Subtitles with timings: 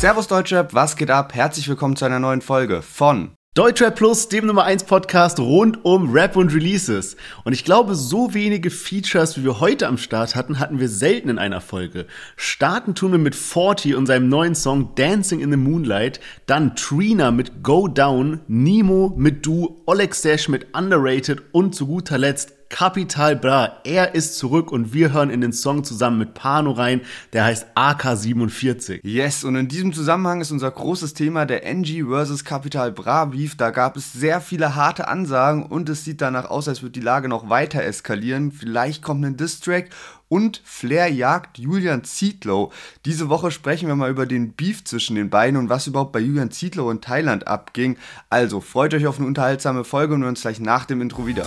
[0.00, 1.34] Servus Deutschrap, was geht ab?
[1.34, 6.10] Herzlich willkommen zu einer neuen Folge von Deutschrap Plus, dem Nummer 1 Podcast rund um
[6.10, 7.18] Rap und Releases.
[7.44, 11.28] Und ich glaube, so wenige Features, wie wir heute am Start hatten, hatten wir selten
[11.28, 12.06] in einer Folge.
[12.36, 17.30] Starten tun wir mit 40 und seinem neuen Song Dancing in the Moonlight, dann Trina
[17.30, 23.34] mit Go Down, Nemo mit Du, Oleg Stash mit Underrated und zu guter Letzt Capital
[23.34, 27.00] Bra, er ist zurück und wir hören in den Song zusammen mit Pano rein,
[27.32, 29.00] der heißt AK47.
[29.02, 32.44] Yes, und in diesem Zusammenhang ist unser großes Thema der NG vs.
[32.44, 33.56] Capital Bra Beef.
[33.56, 37.00] Da gab es sehr viele harte Ansagen und es sieht danach aus, als würde die
[37.00, 38.52] Lage noch weiter eskalieren.
[38.52, 39.90] Vielleicht kommt ein Distrack
[40.28, 42.72] und Flair jagt Julian Zietlow.
[43.04, 46.20] Diese Woche sprechen wir mal über den Beef zwischen den beiden und was überhaupt bei
[46.20, 47.96] Julian Zietlow in Thailand abging.
[48.30, 51.46] Also freut euch auf eine unterhaltsame Folge und wir uns gleich nach dem Intro wieder.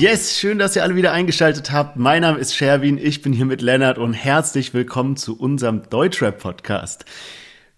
[0.00, 1.96] Yes, schön, dass ihr alle wieder eingeschaltet habt.
[1.96, 7.04] Mein Name ist Sherwin, ich bin hier mit Lennart und herzlich willkommen zu unserem Deutschrap-Podcast.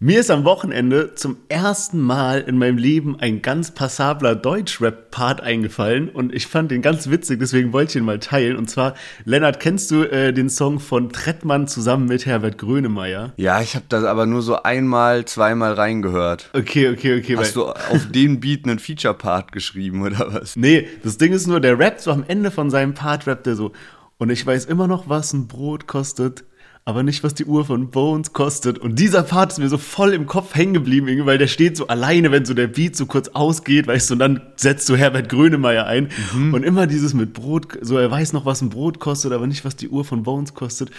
[0.05, 6.09] Mir ist am Wochenende zum ersten Mal in meinem Leben ein ganz passabler Deutschrap-Part eingefallen
[6.09, 8.57] und ich fand den ganz witzig, deswegen wollte ich ihn mal teilen.
[8.57, 13.33] Und zwar, Lennart, kennst du äh, den Song von Trettmann zusammen mit Herbert Grönemeyer?
[13.37, 16.51] Ja, ich habe das aber nur so einmal, zweimal reingehört.
[16.53, 17.37] Okay, okay, okay.
[17.37, 20.57] Hast du auf den Beat einen Feature-Part geschrieben oder was?
[20.57, 23.55] Nee, das Ding ist nur, der rappt so am Ende von seinem Part, rappt er
[23.55, 23.71] so,
[24.19, 26.45] und ich weiß immer noch, was ein Brot kostet
[26.85, 28.79] aber nicht, was die Uhr von Bones kostet.
[28.79, 31.87] Und dieser Part ist mir so voll im Kopf hängen geblieben, weil der steht so
[31.87, 35.29] alleine, wenn so der Beat so kurz ausgeht, weißt du, und dann setzt du Herbert
[35.29, 36.09] Grönemeyer ein.
[36.35, 36.53] Mhm.
[36.53, 39.65] Und immer dieses mit Brot, so er weiß noch, was ein Brot kostet, aber nicht,
[39.65, 40.91] was die Uhr von Bones kostet.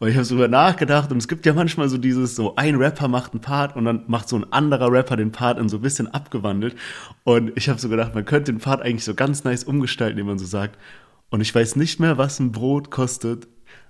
[0.00, 2.76] Und ich habe so darüber nachgedacht und es gibt ja manchmal so dieses, so ein
[2.76, 5.78] Rapper macht einen Part und dann macht so ein anderer Rapper den Part in so
[5.78, 6.76] ein bisschen abgewandelt.
[7.24, 10.26] Und ich habe so gedacht, man könnte den Part eigentlich so ganz nice umgestalten, indem
[10.26, 10.78] man so sagt,
[11.30, 13.48] und ich weiß nicht mehr, was ein Brot kostet,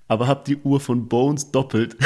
[0.09, 1.97] aber hab die Uhr von Bones doppelt.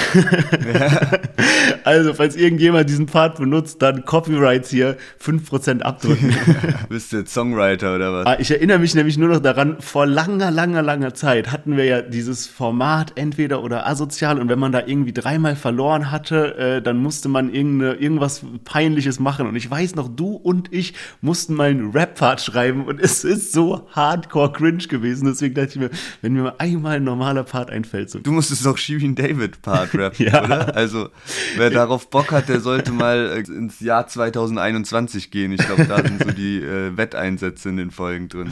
[0.75, 1.19] Ja.
[1.85, 6.35] also, falls irgendjemand diesen Part benutzt, dann Copyrights hier 5% abdrücken.
[6.89, 8.27] Bist du jetzt Songwriter oder was?
[8.27, 11.85] Ah, ich erinnere mich nämlich nur noch daran, vor langer, langer, langer Zeit hatten wir
[11.85, 16.83] ja dieses Format entweder oder asozial und wenn man da irgendwie dreimal verloren hatte, äh,
[16.83, 19.47] dann musste man irgendwas Peinliches machen.
[19.47, 23.53] Und ich weiß noch, du und ich mussten mal einen Rap-Part schreiben und es ist
[23.53, 25.27] so hardcore cringe gewesen.
[25.27, 28.11] Deswegen dachte ich mir, wenn mir mal einmal ein normaler Part einfällt, einfällt.
[28.11, 28.19] So.
[28.19, 30.45] Du musstest doch Shirin David Part rappen, ja.
[30.45, 30.75] oder?
[30.77, 31.11] Also,
[31.57, 35.53] wer darauf Bock hat, der sollte mal äh, ins Jahr 2021 gehen.
[35.53, 38.51] Ich glaube, da sind so die äh, Wetteinsätze in den Folgen drin.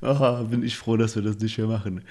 [0.00, 2.02] Oh, bin ich froh, dass wir das nicht mehr machen.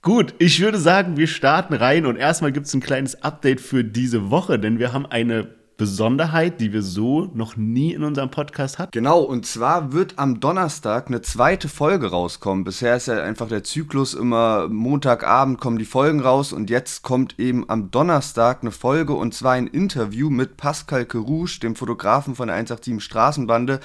[0.00, 3.84] Gut, ich würde sagen, wir starten rein und erstmal gibt es ein kleines Update für
[3.84, 5.48] diese Woche, denn wir haben eine
[5.82, 8.92] Besonderheit, die wir so noch nie in unserem Podcast hatten.
[8.92, 12.62] Genau, und zwar wird am Donnerstag eine zweite Folge rauskommen.
[12.62, 17.40] Bisher ist ja einfach der Zyklus immer Montagabend kommen die Folgen raus und jetzt kommt
[17.40, 22.46] eben am Donnerstag eine Folge und zwar ein Interview mit Pascal Kerouche, dem Fotografen von
[22.46, 23.80] der 187 Straßenbande,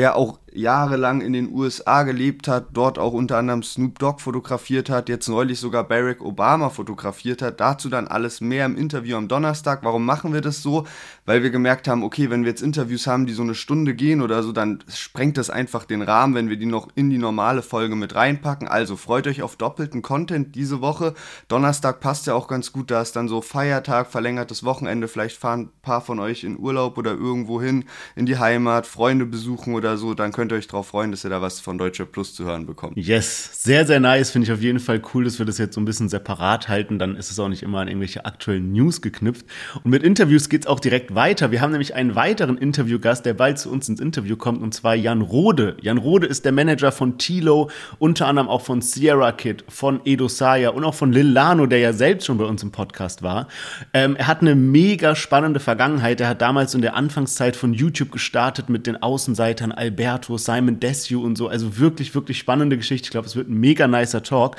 [0.00, 4.90] der auch jahrelang in den USA gelebt hat, dort auch unter anderem Snoop Dogg fotografiert
[4.90, 7.60] hat, jetzt neulich sogar Barack Obama fotografiert hat.
[7.60, 9.80] Dazu dann alles mehr im Interview am Donnerstag.
[9.82, 10.86] Warum machen wir das so?
[11.24, 14.22] Weil wir gemerkt haben, okay, wenn wir jetzt Interviews haben, die so eine Stunde gehen
[14.22, 17.62] oder so, dann sprengt das einfach den Rahmen, wenn wir die noch in die normale
[17.62, 18.66] Folge mit reinpacken.
[18.66, 21.14] Also freut euch auf doppelten Content diese Woche.
[21.48, 25.06] Donnerstag passt ja auch ganz gut, da ist dann so Feiertag, verlängertes Wochenende.
[25.06, 27.84] Vielleicht fahren ein paar von euch in Urlaub oder irgendwo hin,
[28.16, 30.14] in die Heimat, Freunde besuchen oder so.
[30.14, 32.66] Dann könnt ihr euch darauf freuen, dass ihr da was von Deutsche Plus zu hören
[32.66, 32.96] bekommt.
[32.96, 34.30] Yes, sehr, sehr nice.
[34.30, 36.98] Finde ich auf jeden Fall cool, dass wir das jetzt so ein bisschen separat halten.
[36.98, 39.46] Dann ist es auch nicht immer an irgendwelche aktuellen News geknüpft.
[39.82, 41.50] Und mit Interviews geht es auch direkt weiter.
[41.50, 44.94] Wir haben nämlich einen weiteren Interviewgast, der bald zu uns ins Interview kommt, und zwar
[44.94, 45.76] Jan Rode.
[45.80, 50.28] Jan Rode ist der Manager von Tilo, unter anderem auch von Sierra Kid, von Edo
[50.28, 53.48] Saya und auch von Lil Lano, der ja selbst schon bei uns im Podcast war.
[53.92, 56.20] Ähm, er hat eine mega spannende Vergangenheit.
[56.20, 61.18] Er hat damals in der Anfangszeit von YouTube gestartet mit den Außenseitern Alberto, Simon Desue
[61.18, 61.48] und so.
[61.48, 63.06] Also wirklich, wirklich spannende Geschichte.
[63.06, 64.56] Ich glaube, es wird ein mega nicer Talk.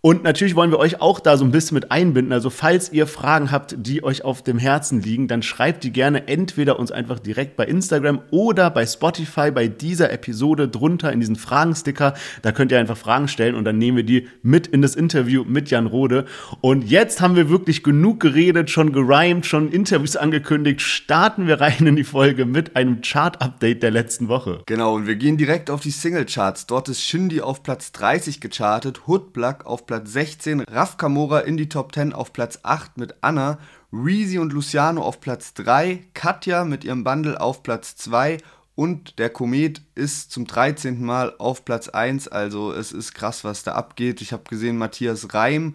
[0.00, 2.32] Und natürlich wollen wir euch auch da so ein bisschen mit einbinden.
[2.32, 6.28] Also falls ihr Fragen habt, die euch auf dem Herzen liegen, dann schreibt die gerne
[6.28, 11.34] entweder uns einfach direkt bei Instagram oder bei Spotify bei dieser Episode drunter in diesen
[11.34, 12.14] Fragensticker.
[12.42, 15.42] Da könnt ihr einfach Fragen stellen und dann nehmen wir die mit in das Interview
[15.42, 16.26] mit Jan Rode.
[16.60, 20.80] Und jetzt haben wir wirklich genug geredet, schon gerimt, schon Interviews angekündigt.
[20.80, 24.62] Starten wir rein in die Folge mit einem Chart-Update der letzten Woche.
[24.66, 26.66] Genau, und wir gehen direkt auf die Single-Charts.
[26.66, 31.70] Dort ist Shindy auf Platz 30 gechartet, Hoodblack auf Platz 16, Raf Kamora in die
[31.70, 33.58] Top 10 auf Platz 8 mit Anna,
[33.90, 38.36] Reezy und Luciano auf Platz 3, Katja mit ihrem Bundle auf Platz 2
[38.74, 41.02] und der Komet ist zum 13.
[41.02, 42.28] Mal auf Platz 1.
[42.28, 44.20] Also es ist krass, was da abgeht.
[44.20, 45.74] Ich habe gesehen, Matthias Reim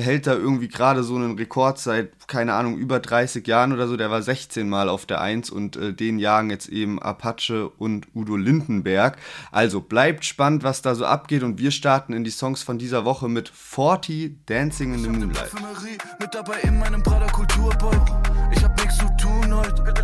[0.00, 3.96] hält da irgendwie gerade so einen Rekord seit, keine Ahnung, über 30 Jahren oder so.
[3.96, 8.06] Der war 16 Mal auf der 1 und äh, den jagen jetzt eben Apache und
[8.14, 9.18] Udo Lindenberg.
[9.50, 13.04] Also bleibt spannend, was da so abgeht und wir starten in die Songs von dieser
[13.04, 15.52] Woche mit 40 Dancing in the Moonlight.
[16.18, 18.31] Mit dabei in meinem Prada Kulturbeutel.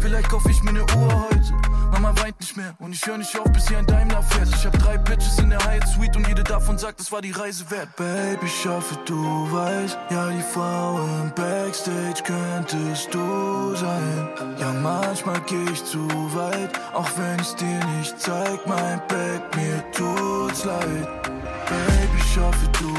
[0.08, 1.52] Vielleicht kauf ich mir eine Uhr heute.
[1.92, 4.48] Mama weint nicht mehr und ich höre nicht auf, bis hier ein Daimler fährt.
[4.48, 7.32] Ich hab drei Bitches in der Hyatt Suite und jede davon sagt, es war die
[7.32, 7.94] Reise wert.
[7.96, 14.28] Baby, ich hoffe, du weißt, ja, die Frau im Backstage könntest du sein.
[14.58, 18.66] Ja, manchmal geh ich zu weit, auch wenn ich's dir nicht zeig.
[18.66, 21.22] Mein Back, mir tut's leid.
[21.68, 22.97] Baby, ich hoffe, du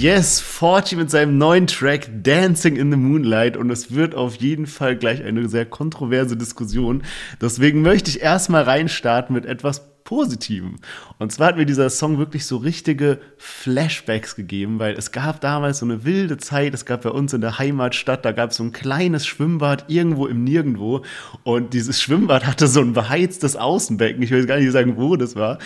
[0.00, 4.68] Yes, Forty mit seinem neuen Track Dancing in the Moonlight und es wird auf jeden
[4.68, 7.02] Fall gleich eine sehr kontroverse Diskussion.
[7.40, 10.76] Deswegen möchte ich erstmal reinstarten mit etwas Positivem.
[11.18, 15.80] Und zwar hat mir dieser Song wirklich so richtige Flashbacks gegeben, weil es gab damals
[15.80, 18.62] so eine wilde Zeit, es gab bei uns in der Heimatstadt, da gab es so
[18.62, 21.02] ein kleines Schwimmbad irgendwo im Nirgendwo
[21.42, 25.34] und dieses Schwimmbad hatte so ein beheiztes Außenbecken, ich will gar nicht sagen, wo das
[25.34, 25.58] war.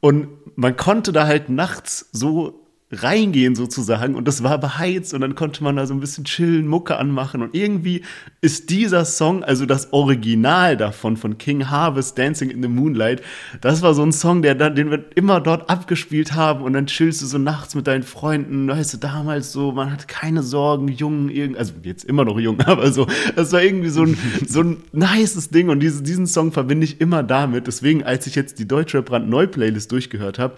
[0.00, 0.26] Und
[0.56, 5.62] man konnte da halt nachts so reingehen sozusagen und das war beheizt und dann konnte
[5.62, 8.02] man da so ein bisschen chillen, Mucke anmachen und irgendwie
[8.40, 13.22] ist dieser Song, also das Original davon von King Harvest Dancing in the Moonlight,
[13.60, 16.86] das war so ein Song, der dann, den wir immer dort abgespielt haben und dann
[16.86, 20.88] chillst du so nachts mit deinen Freunden, weißt du, damals so, man hat keine Sorgen,
[20.88, 23.06] jung, also jetzt immer noch jung, aber so,
[23.36, 24.16] das war irgendwie so ein,
[24.48, 28.34] so ein nices Ding und diese, diesen Song verbinde ich immer damit, deswegen, als ich
[28.34, 30.56] jetzt die Deutsche Brand Neu Playlist durchgehört habe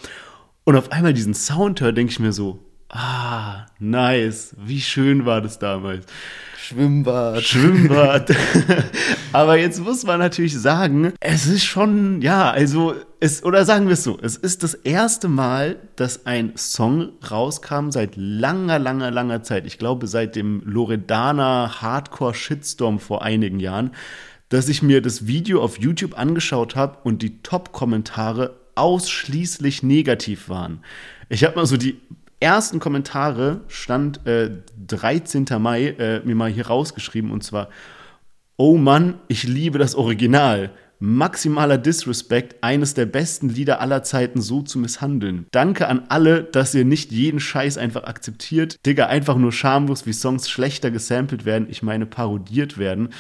[0.65, 2.59] und auf einmal diesen Sound höre, denke ich mir so,
[2.89, 6.07] ah, nice, wie schön war das damals.
[6.71, 7.43] Schwimmbad.
[7.43, 8.31] Schwimmbad.
[9.33, 13.95] Aber jetzt muss man natürlich sagen, es ist schon, ja, also, es, oder sagen wir
[13.95, 19.43] es so, es ist das erste Mal, dass ein Song rauskam seit langer, langer, langer
[19.43, 19.67] Zeit.
[19.67, 23.91] Ich glaube, seit dem Loredana Hardcore Shitstorm vor einigen Jahren,
[24.49, 30.83] dass ich mir das Video auf YouTube angeschaut habe und die Top-Kommentare ausschließlich negativ waren.
[31.29, 32.01] Ich habe mal so die
[32.41, 34.51] ersten Kommentare, stand äh,
[34.87, 35.47] 13.
[35.59, 37.69] Mai, äh, mir mal hier rausgeschrieben und zwar,
[38.57, 40.71] oh Mann, ich liebe das Original.
[41.03, 45.47] Maximaler Disrespect, eines der besten Lieder aller Zeiten so zu misshandeln.
[45.51, 48.85] Danke an alle, dass ihr nicht jeden Scheiß einfach akzeptiert.
[48.85, 53.11] Digga, einfach nur schamlos, wie Songs schlechter gesampelt werden, ich meine parodiert werden.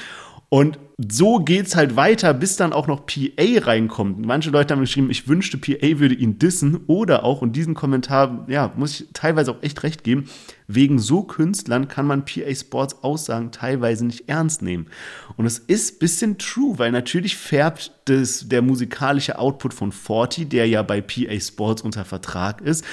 [0.51, 4.27] Und so geht's halt weiter, bis dann auch noch PA reinkommt.
[4.27, 6.81] Manche Leute haben geschrieben, ich wünschte, PA würde ihn dissen.
[6.89, 10.29] Oder auch, und diesen Kommentar, ja, muss ich teilweise auch echt recht geben,
[10.67, 14.89] wegen so Künstlern kann man PA Sports Aussagen teilweise nicht ernst nehmen.
[15.37, 20.47] Und es ist ein bisschen true, weil natürlich färbt das, der musikalische Output von Forty,
[20.47, 22.85] der ja bei PA Sports unter Vertrag ist,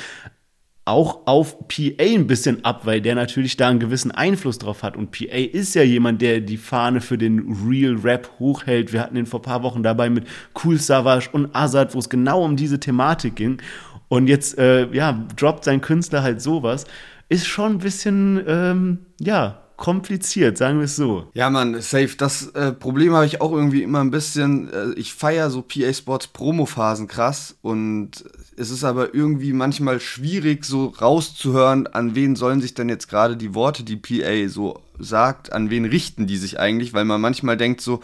[0.88, 4.96] auch auf PA ein bisschen ab, weil der natürlich da einen gewissen Einfluss drauf hat.
[4.96, 8.94] Und PA ist ja jemand, der die Fahne für den Real Rap hochhält.
[8.94, 10.26] Wir hatten ihn vor ein paar Wochen dabei mit
[10.64, 13.62] Cool Savage und Azad, wo es genau um diese Thematik ging.
[14.08, 16.86] Und jetzt, äh, ja, droppt sein Künstler halt sowas.
[17.30, 21.28] Ist schon ein bisschen, ähm, ja, kompliziert, sagen wir es so.
[21.34, 22.16] Ja, man, safe.
[22.18, 24.72] Das äh, Problem habe ich auch irgendwie immer ein bisschen.
[24.74, 28.26] Äh, ich feiere so PA Sports Promo-Phasen krass und
[28.58, 33.38] es ist aber irgendwie manchmal schwierig, so rauszuhören, an wen sollen sich denn jetzt gerade
[33.38, 37.56] die Worte, die PA so sagt, an wen richten die sich eigentlich, weil man manchmal
[37.56, 38.02] denkt so,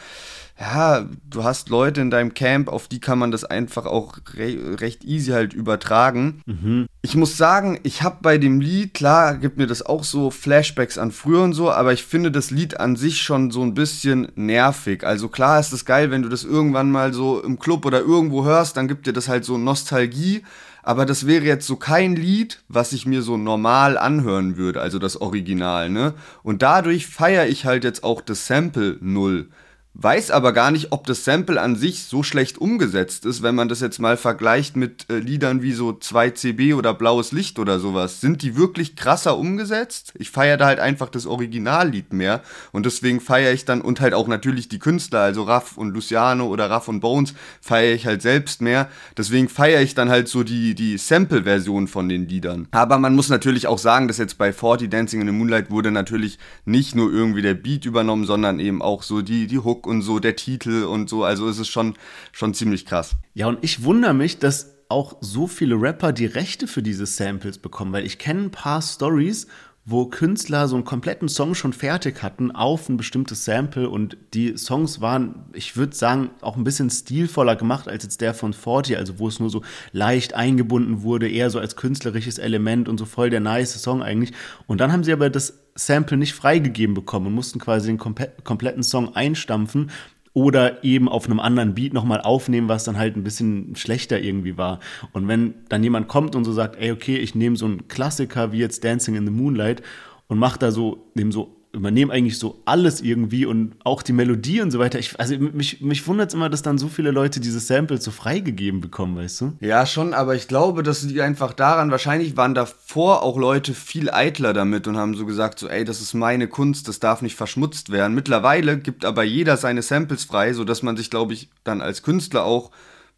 [0.59, 4.79] ja, du hast Leute in deinem Camp, auf die kann man das einfach auch re
[4.79, 6.41] recht easy halt übertragen.
[6.45, 6.85] Mhm.
[7.01, 10.99] Ich muss sagen, ich habe bei dem Lied, klar, gibt mir das auch so Flashbacks
[10.99, 14.31] an früher und so, aber ich finde das Lied an sich schon so ein bisschen
[14.35, 15.03] nervig.
[15.03, 18.45] Also klar ist es geil, wenn du das irgendwann mal so im Club oder irgendwo
[18.45, 20.43] hörst, dann gibt dir das halt so Nostalgie.
[20.83, 24.99] Aber das wäre jetzt so kein Lied, was ich mir so normal anhören würde, also
[24.99, 26.13] das Original, ne?
[26.43, 29.47] Und dadurch feiere ich halt jetzt auch das Sample null
[29.95, 33.69] weiß aber gar nicht, ob das Sample an sich so schlecht umgesetzt ist, wenn man
[33.69, 38.19] das jetzt mal vergleicht mit äh, Liedern wie so 2CB oder Blaues Licht oder sowas.
[38.19, 40.13] Sind die wirklich krasser umgesetzt?
[40.17, 44.15] Ich feiere da halt einfach das Originallied mehr und deswegen feiere ich dann und halt
[44.15, 48.23] auch natürlich die Künstler, also Raff und Luciano oder Raff und Bones feiere ich halt
[48.23, 48.89] selbst mehr.
[49.15, 52.67] Deswegen feiere ich dann halt so die, die Sample-Version von den Liedern.
[52.71, 55.91] Aber man muss natürlich auch sagen, dass jetzt bei 40 Dancing in the Moonlight wurde
[55.91, 60.01] natürlich nicht nur irgendwie der Beat übernommen, sondern eben auch so die, die Hook und
[60.01, 61.23] so der Titel und so.
[61.23, 61.95] Also es ist schon,
[62.31, 63.15] schon ziemlich krass.
[63.33, 67.57] Ja, und ich wundere mich, dass auch so viele Rapper die Rechte für diese Samples
[67.57, 69.47] bekommen, weil ich kenne ein paar Stories,
[69.85, 74.57] wo Künstler so einen kompletten Song schon fertig hatten auf ein bestimmtes Sample und die
[74.57, 78.95] Songs waren, ich würde sagen, auch ein bisschen stilvoller gemacht als jetzt der von Forty,
[78.95, 79.61] also wo es nur so
[79.91, 84.31] leicht eingebunden wurde, eher so als künstlerisches Element und so voll der nice Song eigentlich.
[84.67, 88.83] Und dann haben sie aber das Sample nicht freigegeben bekommen und mussten quasi den kompletten
[88.83, 89.91] Song einstampfen
[90.33, 94.57] oder eben auf einem anderen Beat nochmal aufnehmen, was dann halt ein bisschen schlechter irgendwie
[94.57, 94.79] war.
[95.11, 98.51] Und wenn dann jemand kommt und so sagt, ey, okay, ich nehme so einen Klassiker
[98.51, 99.83] wie jetzt Dancing in the Moonlight
[100.27, 104.61] und mach da so, nehme so übernehmen eigentlich so alles irgendwie und auch die Melodie
[104.61, 104.99] und so weiter.
[104.99, 108.11] Ich, also mich, mich wundert es immer, dass dann so viele Leute diese Samples so
[108.11, 109.53] freigegeben bekommen, weißt du?
[109.59, 114.11] Ja, schon, aber ich glaube, dass die einfach daran, wahrscheinlich waren davor auch Leute viel
[114.11, 117.35] eitler damit und haben so gesagt, so, ey, das ist meine Kunst, das darf nicht
[117.35, 118.13] verschmutzt werden.
[118.13, 122.45] Mittlerweile gibt aber jeder seine Samples frei, sodass man sich, glaube ich, dann als Künstler
[122.45, 122.69] auch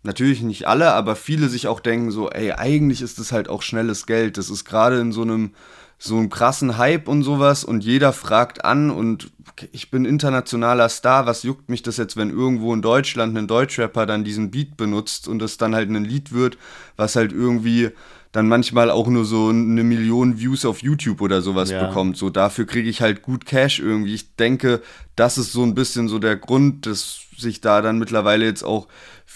[0.04, 3.64] natürlich nicht alle, aber viele sich auch denken so, ey, eigentlich ist das halt auch
[3.64, 4.38] schnelles Geld.
[4.38, 5.52] Das ist gerade in so einem
[5.98, 9.32] so einen krassen Hype und sowas und jeder fragt an und
[9.72, 14.06] ich bin internationaler Star, was juckt mich das jetzt, wenn irgendwo in Deutschland ein Deutschrapper
[14.06, 16.58] dann diesen Beat benutzt und es dann halt ein Lied wird,
[16.98, 17.92] was halt irgendwie
[18.36, 21.88] dann manchmal auch nur so eine Million Views auf YouTube oder sowas ja.
[21.88, 22.18] bekommt.
[22.18, 24.14] So dafür kriege ich halt gut Cash irgendwie.
[24.14, 24.82] Ich denke,
[25.16, 28.88] das ist so ein bisschen so der Grund, dass sich da dann mittlerweile jetzt auch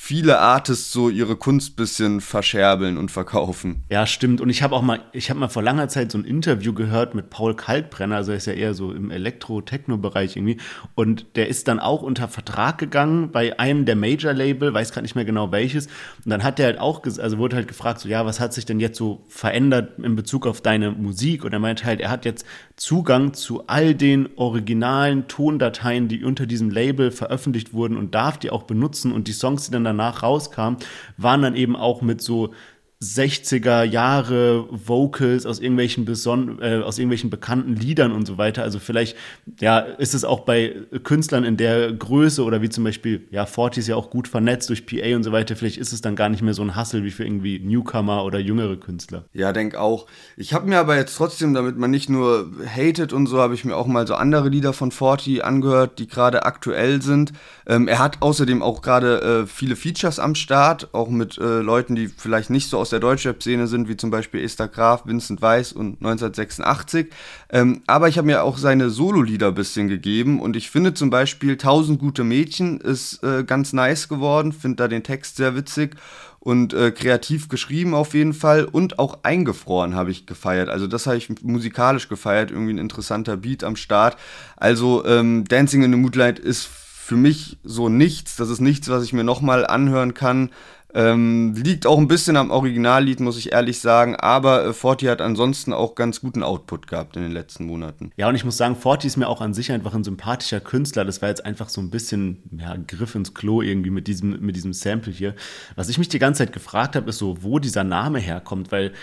[0.02, 3.84] viele Artists so ihre Kunst bisschen verscherbeln und verkaufen.
[3.92, 4.42] Ja, stimmt.
[4.42, 7.14] Und ich habe auch mal, ich habe mal vor langer Zeit so ein Interview gehört
[7.14, 10.58] mit Paul Kalkbrenner, also er ist ja eher so im Elektro-Techno-Bereich irgendwie.
[10.96, 15.14] Und der ist dann auch unter Vertrag gegangen bei einem der Major-Label, weiß gerade nicht
[15.14, 15.86] mehr genau welches.
[15.86, 18.66] Und dann hat er halt auch, also wurde halt gefragt, so ja, was hat sich
[18.66, 21.44] denn jetzt so verändert in Bezug auf deine Musik?
[21.44, 22.46] Und er meinte halt, er hat jetzt
[22.78, 28.50] Zugang zu all den originalen Tondateien, die unter diesem Label veröffentlicht wurden und darf die
[28.50, 29.12] auch benutzen.
[29.12, 30.80] Und die Songs, die dann danach rauskamen,
[31.18, 32.54] waren dann eben auch mit so
[33.02, 38.62] 60er Jahre Vocals aus irgendwelchen beson äh, aus irgendwelchen bekannten Liedern und so weiter.
[38.62, 39.16] Also vielleicht
[39.62, 43.80] ja ist es auch bei Künstlern in der Größe oder wie zum Beispiel ja Forty
[43.80, 45.56] ist ja auch gut vernetzt durch PA und so weiter.
[45.56, 48.38] Vielleicht ist es dann gar nicht mehr so ein Hassel wie für irgendwie Newcomer oder
[48.38, 49.24] jüngere Künstler.
[49.32, 50.06] Ja, denk auch.
[50.36, 53.64] Ich habe mir aber jetzt trotzdem, damit man nicht nur hatet und so, habe ich
[53.64, 57.32] mir auch mal so andere Lieder von Forty angehört, die gerade aktuell sind.
[57.66, 61.96] Ähm, er hat außerdem auch gerade äh, viele Features am Start, auch mit äh, Leuten,
[61.96, 65.44] die vielleicht nicht so aus aus der Deutschrap-Szene sind, wie zum Beispiel Esther Graf, Vincent
[65.44, 67.10] Weiss und 1986.
[67.52, 71.12] Ähm, aber ich habe mir auch seine Solo-Lieder ein bisschen gegeben und ich finde zum
[71.12, 75.98] Beispiel Tausend gute Mädchen ist äh, ganz nice geworden, finde da den Text sehr witzig
[76.40, 80.70] und äh, kreativ geschrieben auf jeden Fall und auch eingefroren habe ich gefeiert.
[80.70, 84.18] Also das habe ich musikalisch gefeiert, irgendwie ein interessanter Beat am Start.
[84.58, 86.68] Also ähm, Dancing in the Moodlight ist
[87.10, 88.36] für mich so nichts.
[88.36, 90.50] Das ist nichts, was ich mir nochmal anhören kann.
[90.94, 95.22] Ähm, liegt auch ein bisschen am Originallied, muss ich ehrlich sagen, aber äh, Forti hat
[95.22, 98.12] ansonsten auch ganz guten Output gehabt in den letzten Monaten.
[98.18, 101.06] Ja, und ich muss sagen, Forti ist mir auch an sich einfach ein sympathischer Künstler.
[101.06, 104.56] Das war jetzt einfach so ein bisschen ja, Griff ins Klo irgendwie mit diesem, mit
[104.56, 105.36] diesem Sample hier.
[105.76, 108.94] Was ich mich die ganze Zeit gefragt habe, ist so, wo dieser Name herkommt, weil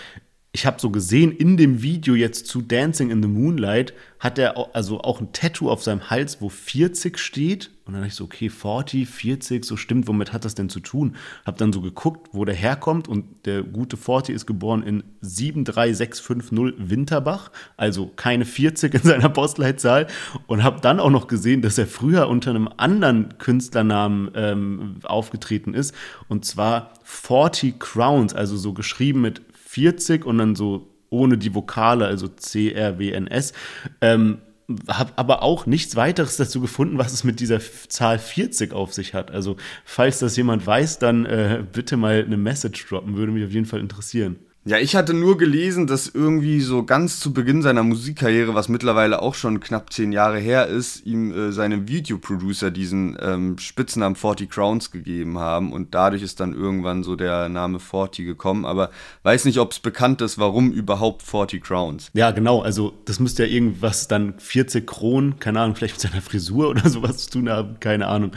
[0.57, 4.75] ich habe so gesehen, in dem Video jetzt zu Dancing in the Moonlight hat er
[4.75, 7.69] also auch ein Tattoo auf seinem Hals, wo 40 steht.
[7.85, 10.79] Und dann dachte ich so, okay, 40, 40, so stimmt, womit hat das denn zu
[10.79, 11.15] tun?
[11.45, 16.89] Hab dann so geguckt, wo der herkommt und der gute 40 ist geboren in 73650
[16.89, 20.07] Winterbach, also keine 40 in seiner Postleitzahl.
[20.47, 25.75] Und habe dann auch noch gesehen, dass er früher unter einem anderen Künstlernamen ähm, aufgetreten
[25.75, 25.93] ist.
[26.27, 29.46] Und zwar 40 Crowns, also so geschrieben mit
[29.77, 33.53] 40 und dann so ohne die Vokale, also C, R, W, N, S.
[34.01, 34.39] Ähm,
[34.89, 39.13] habe aber auch nichts weiteres dazu gefunden, was es mit dieser Zahl 40 auf sich
[39.13, 39.29] hat.
[39.29, 39.55] Also,
[39.85, 43.67] falls das jemand weiß, dann äh, bitte mal eine Message droppen, würde mich auf jeden
[43.67, 44.37] Fall interessieren.
[44.67, 49.21] Ja, ich hatte nur gelesen, dass irgendwie so ganz zu Beginn seiner Musikkarriere, was mittlerweile
[49.21, 54.49] auch schon knapp zehn Jahre her ist, ihm äh, seine Videoproducer diesen ähm, Spitznamen 40
[54.49, 58.89] Crowns gegeben haben und dadurch ist dann irgendwann so der Name 40 gekommen, aber
[59.23, 62.11] weiß nicht, ob es bekannt ist, warum überhaupt 40 Crowns.
[62.13, 66.21] Ja, genau, also das müsste ja irgendwas dann 40 Kronen, keine Ahnung, vielleicht mit seiner
[66.21, 68.31] Frisur oder sowas zu tun haben, keine Ahnung.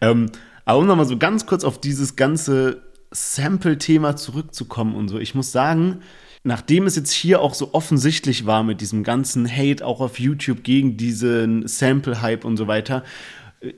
[0.00, 0.30] Ähm,
[0.64, 5.18] aber um nochmal so ganz kurz auf dieses ganze Sample-Thema zurückzukommen und so.
[5.18, 6.00] Ich muss sagen,
[6.44, 10.64] nachdem es jetzt hier auch so offensichtlich war mit diesem ganzen Hate auch auf YouTube
[10.64, 13.04] gegen diesen Sample-Hype und so weiter,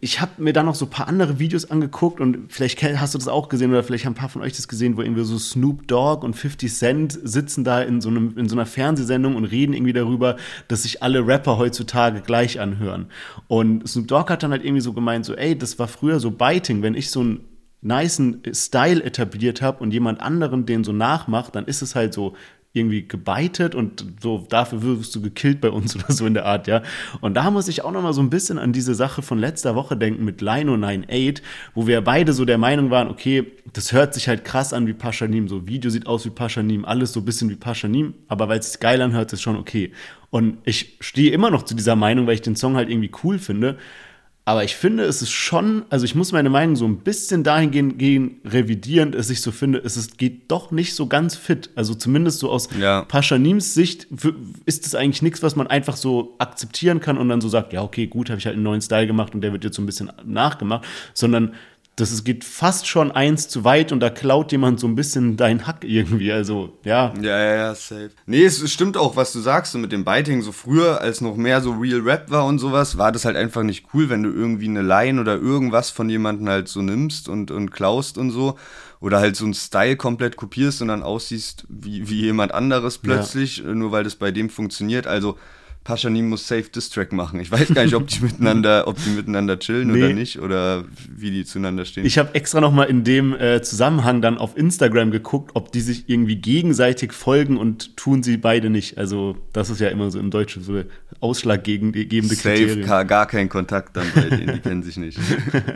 [0.00, 3.19] ich habe mir da noch so ein paar andere Videos angeguckt und vielleicht hast du
[3.19, 5.38] das auch gesehen oder vielleicht haben ein paar von euch das gesehen, wo irgendwie so
[5.38, 9.45] Snoop Dogg und 50 Cent sitzen da in so, einem, in so einer Fernsehsendung und
[9.45, 10.37] reden irgendwie darüber,
[10.69, 13.07] dass sich alle Rapper heutzutage gleich anhören.
[13.47, 16.31] Und Snoop Dogg hat dann halt irgendwie so gemeint, so ey, das war früher so
[16.31, 17.41] Biting, wenn ich so ein
[17.85, 22.35] niceen Style etabliert habe und jemand anderen den so nachmacht, dann ist es halt so
[22.76, 26.67] irgendwie gebeitet und so dafür wirst du gekillt bei uns oder so in der Art,
[26.67, 26.83] ja.
[27.21, 29.76] Und da muss ich auch noch mal so ein bisschen an diese Sache von letzter
[29.76, 31.43] Woche denken mit Lino 98,
[31.75, 34.93] wo wir beide so der Meinung waren, okay, das hört sich halt krass an wie
[34.93, 38.59] Paschanim, so Video sieht aus wie Paschanim, alles so ein bisschen wie Paschanim, aber weil
[38.59, 39.93] es geil anhört, ist schon okay.
[40.31, 43.38] Und ich stehe immer noch zu dieser Meinung, weil ich den Song halt irgendwie cool
[43.38, 43.79] finde.
[44.47, 47.99] Aber ich finde, es ist schon, also ich muss meine Meinung so ein bisschen dahingehend
[47.99, 51.71] gehen, revidieren, dass ich so finde, es ist, geht doch nicht so ganz fit.
[51.77, 53.03] Also zumindest so aus ja.
[53.07, 54.07] Paschanims Sicht
[54.67, 57.83] ist es eigentlich nichts, was man einfach so akzeptieren kann und dann so sagt, ja,
[57.83, 59.87] okay, gut, habe ich halt einen neuen Style gemacht und der wird jetzt so ein
[59.87, 60.85] bisschen nachgemacht,
[61.15, 61.55] sondern
[61.97, 65.37] das ist, geht fast schon eins zu weit und da klaut jemand so ein bisschen
[65.37, 66.33] deinen Hack irgendwie.
[66.33, 67.15] Also, ja.
[67.21, 68.11] Ja, ja, ja, safe.
[68.27, 70.43] Nee, es stimmt auch, was du sagst, so mit dem Biting.
[70.43, 73.63] So früher, als noch mehr so Real Rap war und sowas, war das halt einfach
[73.63, 77.53] nicht cool, wenn du irgendwie eine Line oder irgendwas von jemandem halt so nimmst und,
[77.53, 78.59] und klaust und so.
[78.99, 83.59] Oder halt so einen Style komplett kopierst und dann aussiehst wie, wie jemand anderes plötzlich,
[83.59, 83.73] ja.
[83.73, 85.07] nur weil das bei dem funktioniert.
[85.07, 85.39] Also,
[85.85, 87.41] Paschanim muss Safe Distrack machen.
[87.41, 89.99] Ich weiß gar nicht, ob die miteinander, ob die miteinander chillen nee.
[90.03, 92.07] oder nicht oder wie die zueinander stehen.
[92.07, 95.83] Ich habe extra noch mal in dem äh, Zusammenhang dann auf Instagram geguckt, ob die
[95.83, 98.97] sich irgendwie gegenseitig folgen und tun sie beide nicht.
[98.97, 100.83] Also das ist ja immer so im Deutschen so
[101.21, 105.19] ausschlaggebende Safe, Safe, gar kein Kontakt dann bei denen, die kennen sich nicht.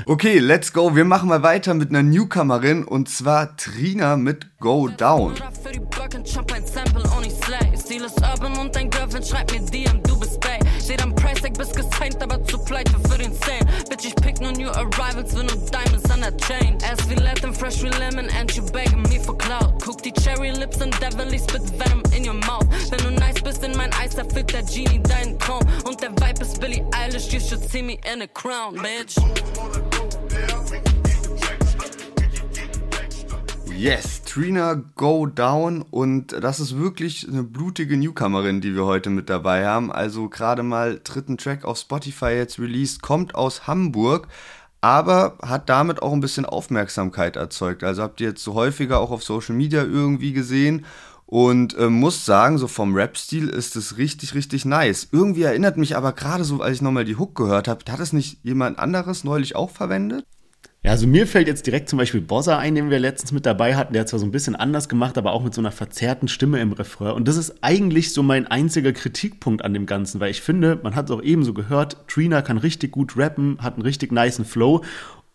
[0.07, 0.97] Okay, let's go.
[0.97, 5.35] Wir machen mal weiter mit einer Newcomerin und zwar Trina mit Go Down.
[8.61, 10.59] Und dein Girlfriend schreibt mir DM du bist Bay.
[10.83, 13.65] Steht am Price Tag, bist gesigned, aber zu pleite für den Sale.
[13.89, 16.77] Bitch, ich pick nur New Arrivals, will nur Diamonds an der Chain.
[16.83, 19.73] Ass wie Latin, fresh wie Lemon, and you begging me for clout.
[19.83, 22.67] Guck die Cherry Lips und devilly spit Venom in your mouth.
[22.91, 25.63] Wenn du nice bist in mein Eis, da füllt der Genie deinen Traum.
[25.87, 29.17] Und der Vibe ist Billie Eilish, you should see me in a crown, bitch.
[33.79, 39.31] Yes, Trina Go Down und das ist wirklich eine blutige Newcomerin, die wir heute mit
[39.31, 39.93] dabei haben.
[39.93, 44.27] Also gerade mal dritten Track auf Spotify jetzt released, kommt aus Hamburg,
[44.81, 47.85] aber hat damit auch ein bisschen Aufmerksamkeit erzeugt.
[47.85, 50.85] Also habt ihr jetzt so häufiger auch auf Social Media irgendwie gesehen
[51.27, 55.07] und äh, muss sagen, so vom Rap-Stil ist es richtig, richtig nice.
[55.13, 58.13] Irgendwie erinnert mich aber gerade so, als ich nochmal die Hook gehört habe, hat es
[58.13, 60.27] nicht jemand anderes neulich auch verwendet?
[60.85, 63.75] Ja, also mir fällt jetzt direkt zum Beispiel Bossa ein, den wir letztens mit dabei
[63.75, 63.95] hatten.
[63.95, 66.61] Der hat zwar so ein bisschen anders gemacht, aber auch mit so einer verzerrten Stimme
[66.61, 67.15] im Refrain.
[67.15, 70.95] Und das ist eigentlich so mein einziger Kritikpunkt an dem Ganzen, weil ich finde, man
[70.95, 74.45] hat es auch eben so gehört, Trina kann richtig gut rappen, hat einen richtig niceen
[74.45, 74.85] Flow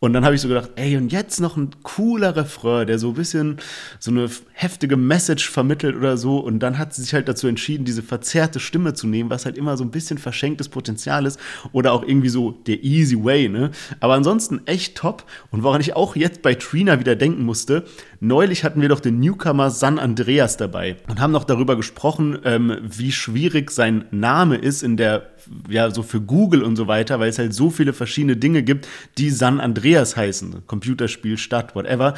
[0.04, 3.12] und dann habe ich so gedacht, ey, und jetzt noch ein cooler Refrain, der so
[3.12, 3.56] ein bisschen
[4.00, 6.40] so eine heftige Message vermittelt oder so.
[6.40, 9.58] Und dann hat sie sich halt dazu entschieden, diese verzerrte Stimme zu nehmen, was halt
[9.58, 11.40] immer so ein bisschen verschenktes Potenzial ist
[11.72, 13.72] oder auch irgendwie so der easy way, ne?
[14.02, 15.24] Aber ansonsten echt top.
[15.52, 17.86] Und woran ich auch jetzt bei Trina wieder denken musste,
[18.20, 22.78] neulich hatten wir doch den Newcomer San Andreas dabei und haben noch darüber gesprochen, ähm,
[22.82, 25.30] wie schwierig sein Name ist in der
[25.70, 28.88] ja, so für Google und so weiter, weil es halt so viele verschiedene Dinge gibt,
[29.18, 30.66] die San Andreas heißen.
[30.68, 32.16] Computerspiel, Stadt, whatever.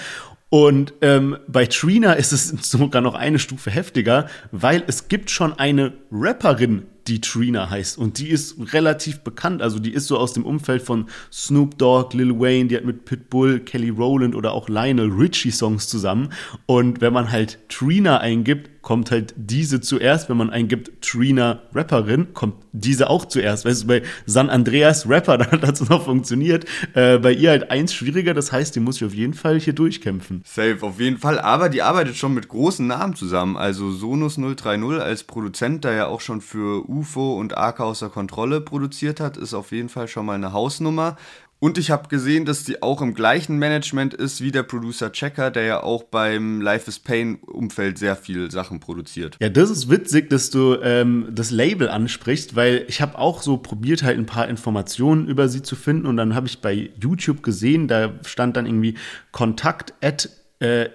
[0.49, 5.53] Und ähm, bei Trina ist es sogar noch eine Stufe heftiger, weil es gibt schon
[5.59, 7.97] eine Rapperin, die Trina heißt.
[7.97, 9.61] Und die ist relativ bekannt.
[9.61, 13.05] Also die ist so aus dem Umfeld von Snoop Dogg, Lil Wayne, die hat mit
[13.05, 16.29] Pitbull, Kelly Rowland oder auch Lionel Richie Songs zusammen.
[16.65, 20.29] Und wenn man halt Trina eingibt, kommt halt diese zuerst.
[20.29, 23.65] Wenn man eingibt Trina Rapperin, kommt diese auch zuerst.
[23.65, 26.65] Weißt du, bei San Andreas Rapper, da hat das noch funktioniert.
[26.93, 29.73] Äh, bei ihr halt eins schwieriger, das heißt, die muss ich auf jeden Fall hier
[29.73, 30.43] durchkämpfen.
[30.45, 31.39] Safe, auf jeden Fall.
[31.39, 33.57] Aber die arbeitet schon mit großen Namen zusammen.
[33.57, 38.61] Also Sonus 030 als Produzent, der ja auch schon für UFO und Arca außer Kontrolle
[38.61, 41.17] produziert hat, ist auf jeden Fall schon mal eine Hausnummer.
[41.59, 45.51] Und ich habe gesehen, dass die auch im gleichen Management ist wie der Producer Checker,
[45.51, 49.37] der ja auch beim Life is Pain Umfeld sehr viel Sachen produziert.
[49.39, 53.57] Ja, das ist witzig, dass du ähm, das Label ansprichst, weil ich habe auch so
[53.57, 57.41] probiert, halt ein paar Informationen über sie zu finden und dann habe ich bei YouTube
[57.41, 58.95] gesehen, da stand dann irgendwie
[59.31, 60.89] Kontakt at äh,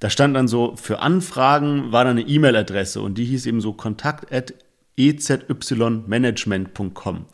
[0.00, 3.72] da stand dann so, für Anfragen war da eine E-Mail-Adresse und die hieß eben so
[3.72, 4.54] kontakt at
[4.96, 7.26] ezymanagement.com.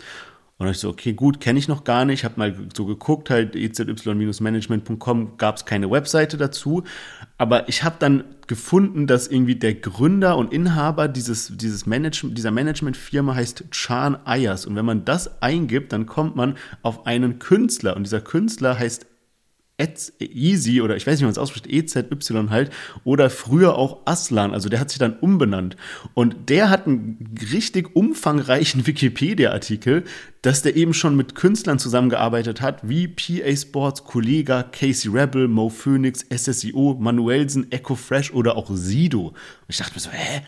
[0.62, 2.22] Und ich so, okay, gut, kenne ich noch gar nicht.
[2.22, 6.85] Habe mal so geguckt, halt ezy-management.com gab es keine Webseite dazu.
[7.37, 12.53] Aber ich habe dann gefunden, dass irgendwie der Gründer und Inhaber dieses, dieses Management, dieser
[12.53, 14.64] Managementfirma heißt Chan Ayers.
[14.64, 17.96] Und wenn man das eingibt, dann kommt man auf einen Künstler.
[17.96, 19.07] Und dieser Künstler heißt
[20.21, 22.71] Easy oder ich weiß nicht, wie man es ausspricht, EZY halt,
[23.05, 25.77] oder früher auch Aslan, also der hat sich dann umbenannt.
[26.14, 30.05] Und der hat einen richtig umfangreichen Wikipedia-Artikel,
[30.42, 35.68] dass der eben schon mit Künstlern zusammengearbeitet hat, wie PA Sports, Kollega, Casey Rebel, Mo
[35.68, 39.29] Phoenix, SSIO, Manuelsen, Echo Fresh oder auch Sido.
[39.29, 39.37] Und
[39.68, 40.42] ich dachte mir so, hä?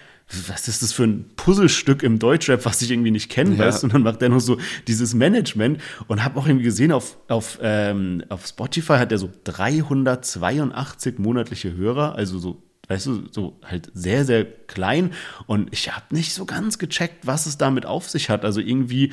[0.49, 3.67] Was ist das für ein Puzzlestück im Deutschrap, was ich irgendwie nicht kenne, ja.
[3.67, 3.85] weißt?
[3.85, 4.59] Und dann macht er noch so
[4.89, 9.31] dieses Management und habe auch irgendwie gesehen, auf, auf, ähm, auf Spotify hat er so
[9.45, 15.13] 382 monatliche Hörer, also so weißt du, so halt sehr, sehr klein.
[15.47, 18.45] Und ich habe nicht so ganz gecheckt, was es damit auf sich hat.
[18.45, 19.13] Also irgendwie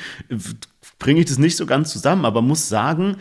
[1.00, 3.17] bringe ich das nicht so ganz zusammen, aber muss sagen,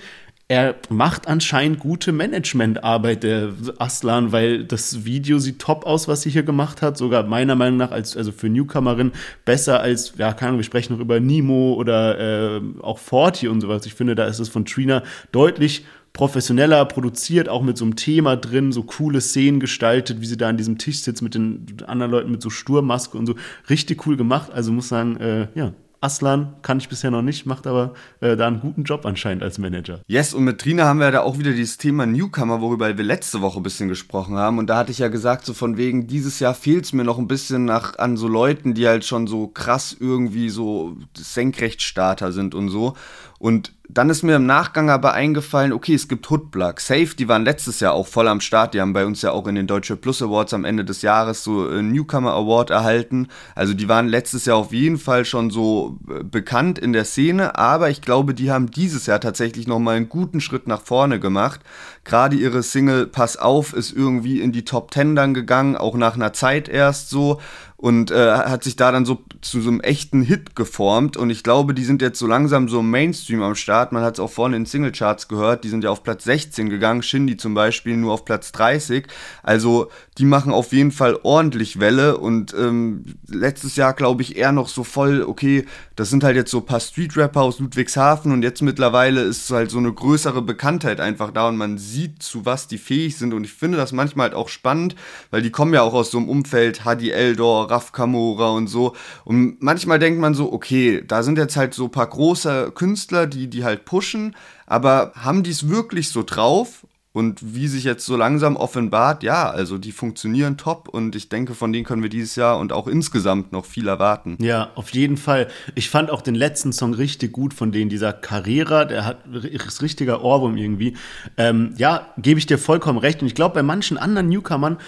[0.50, 6.30] er macht anscheinend gute Managementarbeit, der Aslan, weil das Video sieht top aus, was sie
[6.30, 6.98] hier gemacht hat.
[6.98, 9.12] Sogar meiner Meinung nach als, also für Newcomerin
[9.44, 13.60] besser als, ja, keine Ahnung, wir sprechen noch über Nemo oder äh, auch Forti und
[13.60, 13.86] sowas.
[13.86, 15.84] Ich finde, da ist es von Trina deutlich
[16.14, 20.48] professioneller produziert, auch mit so einem Thema drin, so coole Szenen gestaltet, wie sie da
[20.48, 23.36] an diesem Tisch sitzt mit den anderen Leuten mit so Sturmmaske und so.
[23.68, 24.50] Richtig cool gemacht.
[24.50, 28.46] Also muss sagen, äh, ja, Aslan kann ich bisher noch nicht, macht aber äh, da
[28.46, 30.00] einen guten Job anscheinend als Manager.
[30.06, 33.42] Yes, und mit Trina haben wir da auch wieder dieses Thema Newcomer, worüber wir letzte
[33.42, 34.58] Woche ein bisschen gesprochen haben.
[34.58, 37.18] Und da hatte ich ja gesagt, so von wegen, dieses Jahr fehlt es mir noch
[37.18, 42.54] ein bisschen nach, an so Leuten, die halt schon so krass irgendwie so Senkrechtstarter sind
[42.54, 42.94] und so.
[43.38, 46.80] Und dann ist mir im Nachgang aber eingefallen, okay, es gibt Hoodplug.
[46.80, 48.74] Safe, die waren letztes Jahr auch voll am Start.
[48.74, 51.42] Die haben bei uns ja auch in den Deutsche Plus Awards am Ende des Jahres
[51.42, 53.28] so einen Newcomer Award erhalten.
[53.54, 57.56] Also die waren letztes Jahr auf jeden Fall schon so äh, bekannt in der Szene.
[57.58, 61.60] Aber ich glaube, die haben dieses Jahr tatsächlich nochmal einen guten Schritt nach vorne gemacht.
[62.04, 66.14] Gerade ihre Single Pass auf ist irgendwie in die Top Ten dann gegangen, auch nach
[66.14, 67.40] einer Zeit erst so
[67.80, 71.16] und äh, hat sich da dann so zu so einem echten Hit geformt.
[71.16, 73.92] Und ich glaube, die sind jetzt so langsam so Mainstream am Start.
[73.92, 77.02] Man hat es auch vorne in Singlecharts gehört, die sind ja auf Platz 16 gegangen,
[77.02, 79.06] Shindy zum Beispiel nur auf Platz 30.
[79.42, 82.18] Also die machen auf jeden Fall ordentlich Welle.
[82.18, 85.64] Und ähm, letztes Jahr glaube ich eher noch so voll, okay,
[85.96, 88.30] das sind halt jetzt so ein paar Street-Rapper aus Ludwigshafen.
[88.30, 91.48] Und jetzt mittlerweile ist halt so eine größere Bekanntheit einfach da.
[91.48, 93.32] Und man sieht, zu was die fähig sind.
[93.32, 94.96] Und ich finde das manchmal halt auch spannend,
[95.30, 98.94] weil die kommen ja auch aus so einem Umfeld, Hadi Eldor, Raf Kamora und so
[99.24, 103.26] und manchmal denkt man so, okay, da sind jetzt halt so ein paar große Künstler,
[103.26, 104.34] die die halt pushen,
[104.66, 109.50] aber haben die es wirklich so drauf und wie sich jetzt so langsam offenbart, ja,
[109.50, 112.86] also die funktionieren top und ich denke, von denen können wir dieses Jahr und auch
[112.86, 114.36] insgesamt noch viel erwarten.
[114.40, 115.48] Ja, auf jeden Fall.
[115.74, 119.82] Ich fand auch den letzten Song richtig gut von denen, dieser Carrera, der hat ist
[119.82, 120.96] richtiger Ohrwurm irgendwie.
[121.36, 123.20] Ähm, ja, gebe ich dir vollkommen recht.
[123.22, 124.78] Und ich glaube, bei manchen anderen Newcomern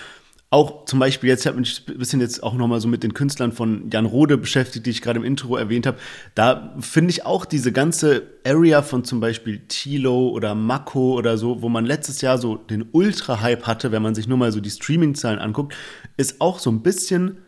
[0.53, 3.15] auch zum Beispiel jetzt, ich habe mich ein bisschen jetzt auch nochmal so mit den
[3.15, 5.97] Künstlern von Jan Rode beschäftigt, die ich gerade im Intro erwähnt habe.
[6.35, 11.63] Da finde ich auch diese ganze Area von zum Beispiel Tilo oder Mako oder so,
[11.63, 14.71] wo man letztes Jahr so den Ultra-Hype hatte, wenn man sich nur mal so die
[14.71, 15.75] Streaming-Zahlen anguckt,
[16.19, 17.39] ist auch so ein bisschen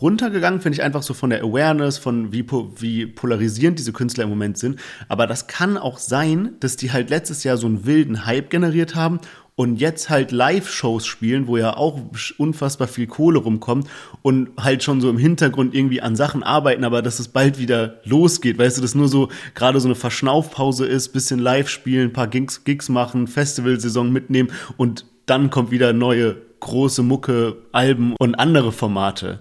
[0.00, 2.44] runtergegangen, finde ich einfach so von der Awareness, von wie,
[2.78, 4.80] wie polarisierend diese Künstler im Moment sind.
[5.08, 8.94] Aber das kann auch sein, dass die halt letztes Jahr so einen wilden Hype generiert
[8.94, 9.20] haben
[9.60, 12.00] und jetzt halt Live-Shows spielen, wo ja auch
[12.38, 13.86] unfassbar viel Kohle rumkommt
[14.22, 18.00] und halt schon so im Hintergrund irgendwie an Sachen arbeiten, aber dass es bald wieder
[18.04, 22.28] losgeht, weißt du, dass nur so gerade so eine Verschnaufpause ist, bisschen live spielen, paar
[22.28, 28.72] Gigs, Gigs machen, Festivalsaison mitnehmen und dann kommt wieder neue große Mucke, Alben und andere
[28.72, 29.40] Formate.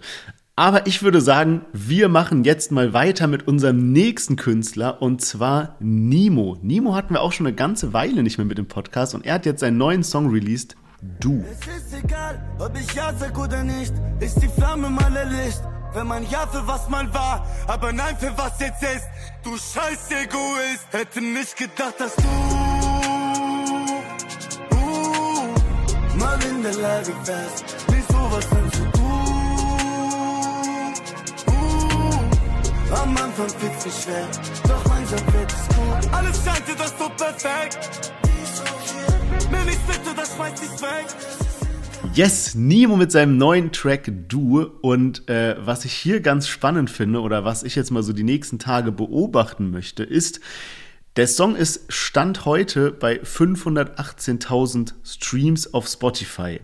[0.59, 5.77] Aber ich würde sagen, wir machen jetzt mal weiter mit unserem nächsten Künstler und zwar
[5.79, 6.57] Nemo.
[6.61, 9.35] Nemo hatten wir auch schon eine ganze Weile nicht mehr mit dem Podcast und er
[9.35, 10.75] hat jetzt seinen neuen Song released,
[11.21, 11.45] Du.
[11.49, 15.61] Es ist egal, ob ich ja sag oder nicht, ist die Flamme mal Licht.
[15.93, 19.07] Wenn man ja für was mal war, aber nein für was jetzt ist.
[19.45, 22.23] Du scheiß Egoist, hätte nicht gedacht, dass du
[24.75, 24.77] uh,
[26.17, 28.78] mal in der Lage wärst, nicht sowas dann
[32.91, 34.27] Am Anfang wird's nicht schwer,
[34.67, 36.13] doch langsam wird gut.
[36.13, 38.13] Alles scheint dir das so perfekt.
[42.13, 44.63] Yes, Nemo mit seinem neuen Track Du.
[44.81, 48.23] Und äh, was ich hier ganz spannend finde oder was ich jetzt mal so die
[48.23, 50.39] nächsten Tage beobachten möchte, ist,
[51.15, 56.59] der Song ist Stand heute bei 518.000 Streams auf Spotify.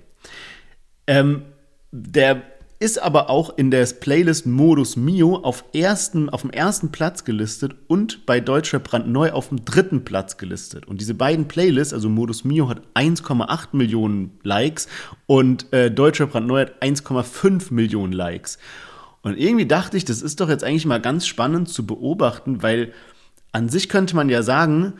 [1.07, 1.43] Ähm,
[1.91, 2.41] der
[2.79, 7.75] ist aber auch in der Playlist Modus Mio auf, ersten, auf dem ersten Platz gelistet
[7.87, 10.85] und bei Deutscher brandneu auf dem dritten Platz gelistet.
[10.85, 14.87] Und diese beiden Playlists, also Modus Mio hat 1,8 Millionen Likes
[15.25, 18.57] und äh, Deutscher brandneu hat 1,5 Millionen Likes.
[19.21, 22.93] Und irgendwie dachte ich, das ist doch jetzt eigentlich mal ganz spannend zu beobachten, weil
[23.53, 24.95] an sich könnte man ja sagen,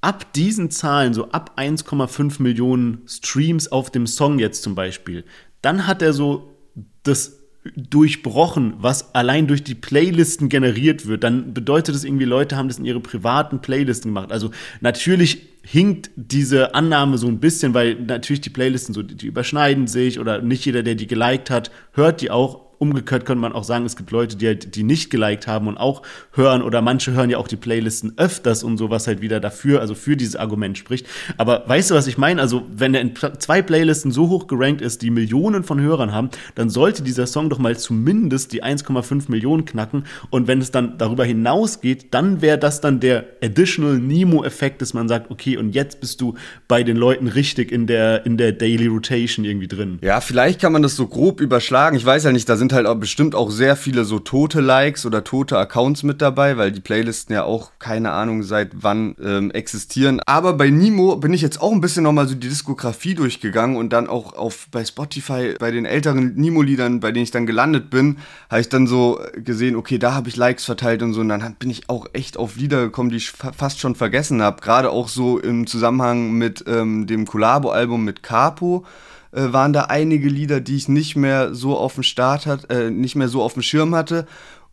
[0.00, 5.24] ab diesen Zahlen, so ab 1,5 Millionen Streams auf dem Song jetzt zum Beispiel,
[5.62, 6.57] dann hat er so
[7.02, 7.38] das
[7.76, 12.78] durchbrochen, was allein durch die Playlisten generiert wird, dann bedeutet es irgendwie, Leute haben das
[12.78, 14.32] in ihre privaten Playlisten gemacht.
[14.32, 19.86] Also natürlich hinkt diese Annahme so ein bisschen, weil natürlich die Playlisten so, die überschneiden
[19.86, 23.64] sich oder nicht jeder, der die geliked hat, hört die auch umgekehrt könnte man auch
[23.64, 27.12] sagen, es gibt Leute, die halt die nicht geliked haben und auch hören oder manche
[27.12, 30.36] hören ja auch die Playlisten öfters und so, was halt wieder dafür, also für dieses
[30.36, 31.06] Argument spricht.
[31.36, 32.40] Aber weißt du, was ich meine?
[32.40, 36.30] Also, wenn er in zwei Playlisten so hoch gerankt ist, die Millionen von Hörern haben,
[36.54, 40.04] dann sollte dieser Song doch mal zumindest die 1,5 Millionen knacken.
[40.30, 45.08] Und wenn es dann darüber hinausgeht, dann wäre das dann der Additional Nemo-Effekt, dass man
[45.08, 46.34] sagt, okay, und jetzt bist du
[46.68, 49.98] bei den Leuten richtig in der, in der Daily Rotation irgendwie drin.
[50.02, 51.96] Ja, vielleicht kann man das so grob überschlagen.
[51.96, 54.60] Ich weiß ja nicht, da sind sind halt auch bestimmt auch sehr viele so tote
[54.60, 59.16] Likes oder tote Accounts mit dabei, weil die Playlisten ja auch keine Ahnung seit wann
[59.24, 60.20] ähm, existieren.
[60.26, 63.90] Aber bei Nemo bin ich jetzt auch ein bisschen nochmal so die Diskografie durchgegangen und
[63.94, 68.18] dann auch auf bei Spotify bei den älteren Nemo-Liedern, bei denen ich dann gelandet bin,
[68.50, 71.22] habe ich dann so gesehen, okay, da habe ich Likes verteilt und so.
[71.22, 74.42] Und dann bin ich auch echt auf Lieder gekommen, die ich fa fast schon vergessen
[74.42, 74.60] habe.
[74.60, 78.84] Gerade auch so im Zusammenhang mit ähm, dem Collabo-Album mit Capo
[79.32, 82.90] äh, waren da einige Lieder, die ich nicht mehr so auf dem Start hat, äh,
[82.90, 84.26] nicht mehr so auf dem Schirm hatte.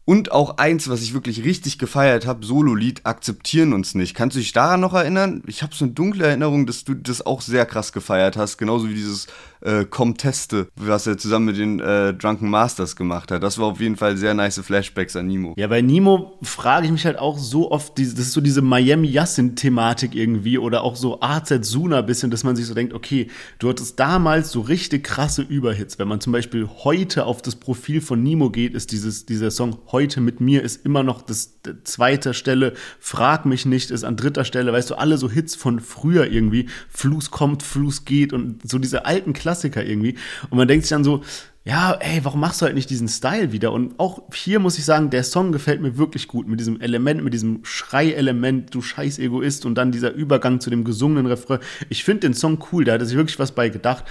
[0.08, 4.14] Und auch eins, was ich wirklich richtig gefeiert habe, Solo-Lied, akzeptieren uns nicht.
[4.14, 5.42] Kannst du dich daran noch erinnern?
[5.48, 8.88] Ich habe so eine dunkle Erinnerung, dass du das auch sehr krass gefeiert hast, genauso
[8.88, 9.26] wie dieses
[9.66, 13.44] äh, Comteste, was er zusammen mit den äh, Drunken Masters gemacht hat.
[13.44, 15.54] Das war auf jeden Fall sehr nice Flashbacks an Nemo.
[15.58, 19.08] Ja, bei Nemo frage ich mich halt auch so oft, das ist so diese Miami
[19.08, 23.28] Yassin-Thematik irgendwie oder auch so AZ Suna bisschen, dass man sich so denkt, okay,
[23.60, 26.00] du hattest damals so richtig krasse Überhits.
[26.00, 29.80] Wenn man zum Beispiel heute auf das Profil von Nemo geht, ist dieses, dieser Song
[29.92, 34.46] Heute mit mir ist immer noch das zweite Stelle, Frag mich nicht ist an dritter
[34.46, 38.78] Stelle, weißt du, alle so Hits von früher irgendwie, Fluss kommt, Fluss geht und so
[38.78, 40.16] diese alten Klassiker irgendwie.
[40.50, 41.22] Und man denkt sich dann so,
[41.64, 43.72] ja, ey, warum machst du halt nicht diesen Style wieder?
[43.72, 47.24] Und auch hier muss ich sagen, der Song gefällt mir wirklich gut mit diesem Element,
[47.24, 51.60] mit diesem Schreielement, du scheiß Egoist und dann dieser Übergang zu dem gesungenen Refrain.
[51.90, 54.04] Ich finde den Song cool, da hat er sich wirklich was bei gedacht.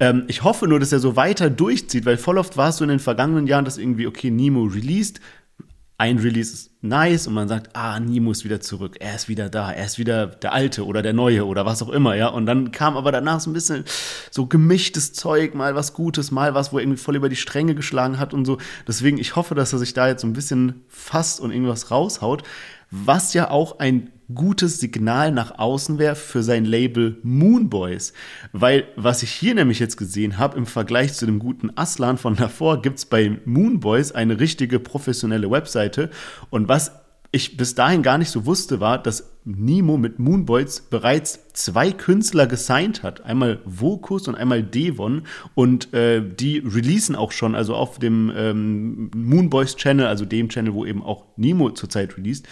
[0.00, 2.84] Ähm, ich hoffe nur, dass er so weiter durchzieht, weil voll oft war es so
[2.84, 5.20] in den vergangenen Jahren, dass irgendwie, okay, Nemo released,
[5.96, 9.48] ein Release ist nice und man sagt, ah, Nemo ist wieder zurück, er ist wieder
[9.48, 12.28] da, er ist wieder der Alte oder der Neue oder was auch immer, ja.
[12.28, 13.84] Und dann kam aber danach so ein bisschen
[14.30, 17.76] so gemischtes Zeug, mal was Gutes, mal was, wo er irgendwie voll über die Stränge
[17.76, 18.58] geschlagen hat und so.
[18.88, 22.42] Deswegen, ich hoffe, dass er sich da jetzt so ein bisschen fasst und irgendwas raushaut,
[22.90, 28.12] was ja auch ein gutes Signal nach außen wäre für sein Label Moonboys.
[28.52, 32.36] Weil was ich hier nämlich jetzt gesehen habe, im Vergleich zu dem guten Aslan von
[32.36, 36.10] davor, gibt es bei Moonboys eine richtige professionelle Webseite.
[36.50, 36.92] Und was
[37.34, 42.46] ich bis dahin gar nicht so wusste, war, dass Nemo mit Moonboys bereits zwei Künstler
[42.46, 43.22] gesigned hat.
[43.24, 45.22] Einmal Vokus und einmal Devon.
[45.56, 50.74] Und äh, die releasen auch schon, also auf dem ähm, Moonboys Channel, also dem Channel,
[50.74, 52.46] wo eben auch Nemo zurzeit released.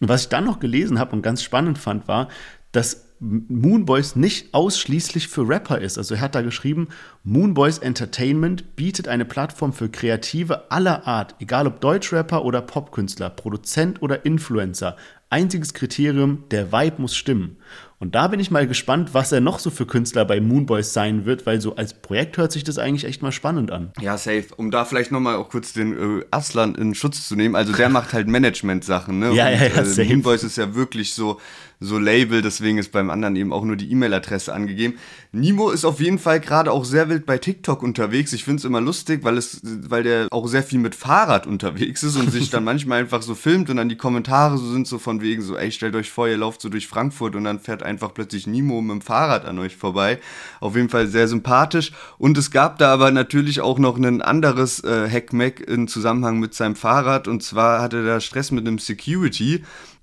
[0.00, 2.28] Und was ich dann noch gelesen habe und ganz spannend fand, war,
[2.72, 5.98] dass Moonboys nicht ausschließlich für Rapper ist.
[5.98, 6.88] Also er hat da geschrieben,
[7.22, 14.00] Moonboys Entertainment bietet eine Plattform für Kreative aller Art, egal ob Deutschrapper oder Popkünstler, Produzent
[14.00, 14.96] oder Influencer.
[15.28, 17.58] Einziges Kriterium, der Vibe muss stimmen.
[18.02, 21.26] Und da bin ich mal gespannt, was er noch so für Künstler bei Moonboys sein
[21.26, 23.92] wird, weil so als Projekt hört sich das eigentlich echt mal spannend an.
[24.00, 24.46] Ja, safe.
[24.56, 27.54] Um da vielleicht nochmal auch kurz den äh, Aslan in Schutz zu nehmen.
[27.54, 29.26] Also der macht halt Management-Sachen, ne?
[29.34, 31.38] ja, Und, ja, ja, äh, Moonboys ist ja wirklich so
[31.82, 34.98] so Label, deswegen ist beim anderen eben auch nur die E-Mail-Adresse angegeben.
[35.32, 38.34] Nimo ist auf jeden Fall gerade auch sehr wild bei TikTok unterwegs.
[38.34, 42.02] Ich finde es immer lustig, weil es, weil der auch sehr viel mit Fahrrad unterwegs
[42.02, 44.98] ist und sich dann manchmal einfach so filmt und dann die Kommentare so sind so
[44.98, 47.82] von wegen so, ey, stellt euch vor, ihr lauft so durch Frankfurt und dann fährt
[47.82, 50.18] einfach plötzlich Nimo mit dem Fahrrad an euch vorbei.
[50.60, 51.92] Auf jeden Fall sehr sympathisch.
[52.18, 56.52] Und es gab da aber natürlich auch noch ein anderes äh, Hackmack in Zusammenhang mit
[56.52, 59.62] seinem Fahrrad und zwar hatte er da Stress mit einem Security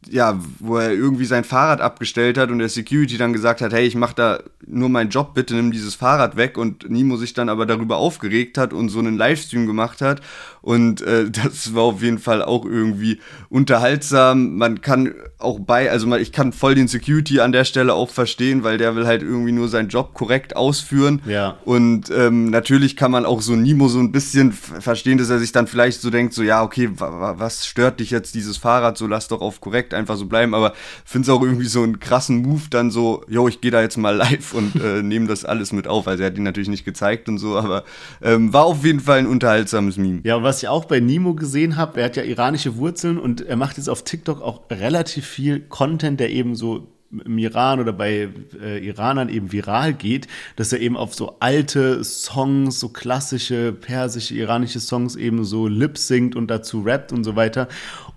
[0.10, 3.86] ja, wo er irgendwie sein Fahrrad abgestellt hat und der Security dann gesagt hat, hey,
[3.86, 7.49] ich mach da nur meinen Job, bitte nimm dieses Fahrrad weg und Nimo sich dann
[7.49, 10.21] aber darüber aufgeregt hat und so einen Livestream gemacht hat
[10.67, 14.58] und äh, das war auf jeden Fall auch irgendwie unterhaltsam.
[14.58, 18.63] Man kann auch bei, also ich kann voll den Security an der Stelle auch verstehen,
[18.63, 21.21] weil der will halt irgendwie nur seinen Job korrekt ausführen.
[21.25, 21.58] Ja.
[21.63, 25.53] Und ähm, natürlich kann man auch so Nimo so ein bisschen verstehen, dass er sich
[25.53, 28.97] dann vielleicht so denkt, so ja, okay, was stört dich jetzt dieses Fahrrad?
[28.97, 30.53] So lass doch auf korrekt einfach so bleiben.
[30.53, 30.73] Aber
[31.06, 33.98] finde es auch irgendwie so einen krassen Move, dann so, yo, ich gehe da jetzt
[33.98, 36.08] mal live und äh, nehme das alles mit auf.
[36.08, 37.84] Also er hat ihn natürlich nicht gezeigt und so, aber
[38.22, 40.22] ähm, war auf jeden Fall ein unterhaltsames Meme.
[40.24, 43.41] Ja, und was ich auch bei Nemo gesehen habe, er hat ja iranische Wurzeln und
[43.41, 47.93] er macht jetzt auf TikTok auch relativ viel Content, der eben so im Iran oder
[47.93, 48.30] bei
[48.62, 54.36] äh, Iranern eben viral geht, dass er eben auf so alte Songs, so klassische persische,
[54.36, 57.67] iranische Songs eben so lip singt und dazu rappt und so weiter.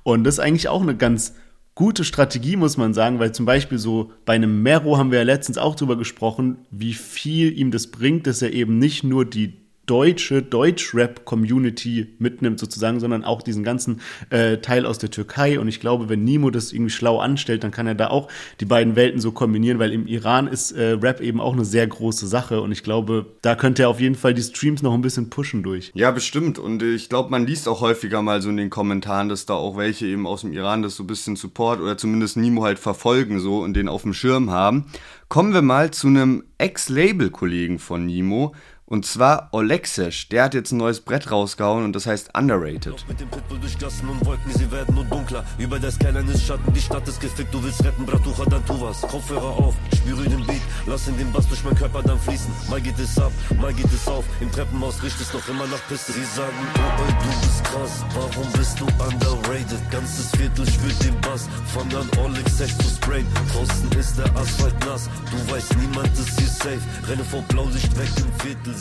[0.03, 1.35] Und das ist eigentlich auch eine ganz
[1.75, 5.25] gute Strategie, muss man sagen, weil zum Beispiel so bei einem Mero haben wir ja
[5.25, 9.61] letztens auch drüber gesprochen, wie viel ihm das bringt, dass er eben nicht nur die
[9.91, 14.01] deutsche Deutsch-Rap-Community mitnimmt sozusagen, sondern auch diesen ganzen
[14.31, 15.59] äh, Teil aus der Türkei.
[15.59, 18.29] Und ich glaube, wenn Nimo das irgendwie schlau anstellt, dann kann er da auch
[18.61, 21.89] die beiden Welten so kombinieren, weil im Iran ist äh, Rap eben auch eine sehr
[21.89, 22.61] große Sache.
[22.61, 25.65] Und ich glaube, da könnte er auf jeden Fall die Streams noch ein bisschen pushen
[25.65, 25.91] durch.
[25.95, 26.61] Ja, bestimmt.
[26.61, 29.77] Und ich glaube, man liest auch häufiger mal so in den Kommentaren, dass da auch
[29.77, 33.41] welche eben aus dem Iran das so ein bisschen Support oder zumindest Nimo halt verfolgen
[33.41, 34.87] so und den auf dem Schirm haben.
[35.29, 38.53] Kommen wir mal zu einem Ex-Label-Kollegen von Nimo,
[38.91, 43.05] und zwar Olexesh, der hat jetzt ein neues Brett rausgehauen und das heißt Underrated.
[43.07, 45.45] Mit dem Pitbull durch Gassen und Wolken, sie werden nur dunkler.
[45.59, 49.03] Über der Skyline Schatten, die Stadt ist gefickt, du willst retten, Bratucha, dann tu was.
[49.03, 52.53] Kopfhörer auf, spüre den Beat, lass in den Bass durch meinen Körper dann fließen.
[52.69, 55.87] Mal geht es ab, mal geht es auf, im Treppenhaus riecht es noch immer nach
[55.87, 56.11] Pisse.
[56.11, 59.91] Sie sagen, oh, ey, du bist krass, warum bist du underrated?
[59.93, 63.27] Ganzes Viertel spürt den Bass, von an Olexesh zu sprayen.
[63.53, 66.81] Draußen ist der Asphalt nass, du weißt, niemand ist hier safe.
[67.07, 68.80] Renne vor Blaulicht weg im Viertel.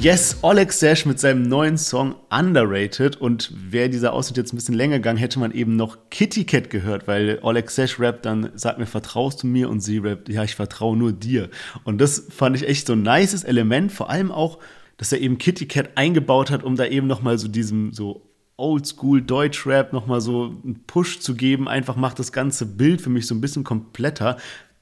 [0.00, 3.16] Yes, Oleg Sash mit seinem neuen Song Underrated.
[3.16, 6.70] Und wäre dieser Ausschnitt jetzt ein bisschen länger gegangen, hätte man eben noch Kitty Cat
[6.70, 9.70] gehört, weil Oleg Sash rappt dann, sag mir, vertraust du mir?
[9.70, 11.48] Und sie rappt, ja, ich vertraue nur dir.
[11.84, 14.58] Und das fand ich echt so ein nices Element, vor allem auch,
[14.96, 18.22] dass er eben Kitty Cat eingebaut hat, um da eben nochmal so diesem so
[18.56, 21.66] Oldschool Deutschrap nochmal so einen Push zu geben.
[21.66, 24.36] Einfach macht das ganze Bild für mich so ein bisschen kompletter.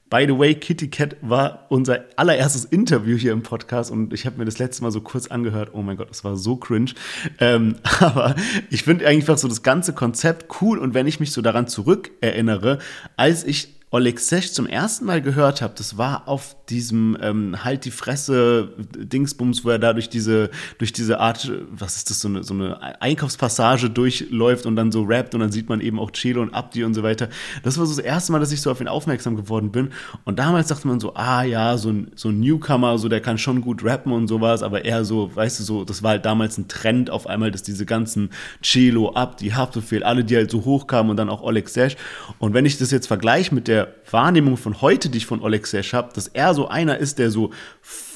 [0.09, 4.37] By the way, Kitty Cat war unser allererstes Interview hier im Podcast und ich habe
[4.37, 5.71] mir das letzte Mal so kurz angehört.
[5.73, 6.91] Oh mein Gott, das war so cringe.
[7.39, 8.35] Ähm, aber
[8.69, 12.79] ich finde einfach so das ganze Konzept cool und wenn ich mich so daran zurückerinnere,
[13.17, 17.85] als ich Oleg Sesh zum ersten Mal gehört habe, das war auf diesem ähm, halt
[17.85, 22.27] die Fresse Dingsbums, wo er da durch diese durch diese Art, was ist das so
[22.27, 26.09] eine so eine Einkaufspassage durchläuft und dann so rappt und dann sieht man eben auch
[26.09, 27.29] Chelo und Abdi und so weiter.
[27.61, 29.91] Das war so das erste Mal, dass ich so auf ihn aufmerksam geworden bin
[30.23, 33.37] und damals dachte man so, ah ja, so ein so ein Newcomer, so der kann
[33.37, 36.57] schon gut rappen und sowas, aber eher so, weißt du so, das war halt damals
[36.57, 38.31] ein Trend auf einmal, dass diese ganzen
[38.63, 41.95] Chelo, Abdi, Haftbefehl, alle die halt so hochkamen und dann auch Oleg Sesh
[42.39, 45.67] und wenn ich das jetzt vergleiche mit der Wahrnehmung von heute, die ich von Oleg
[45.67, 47.51] Sesh habe, dass er so einer ist, der so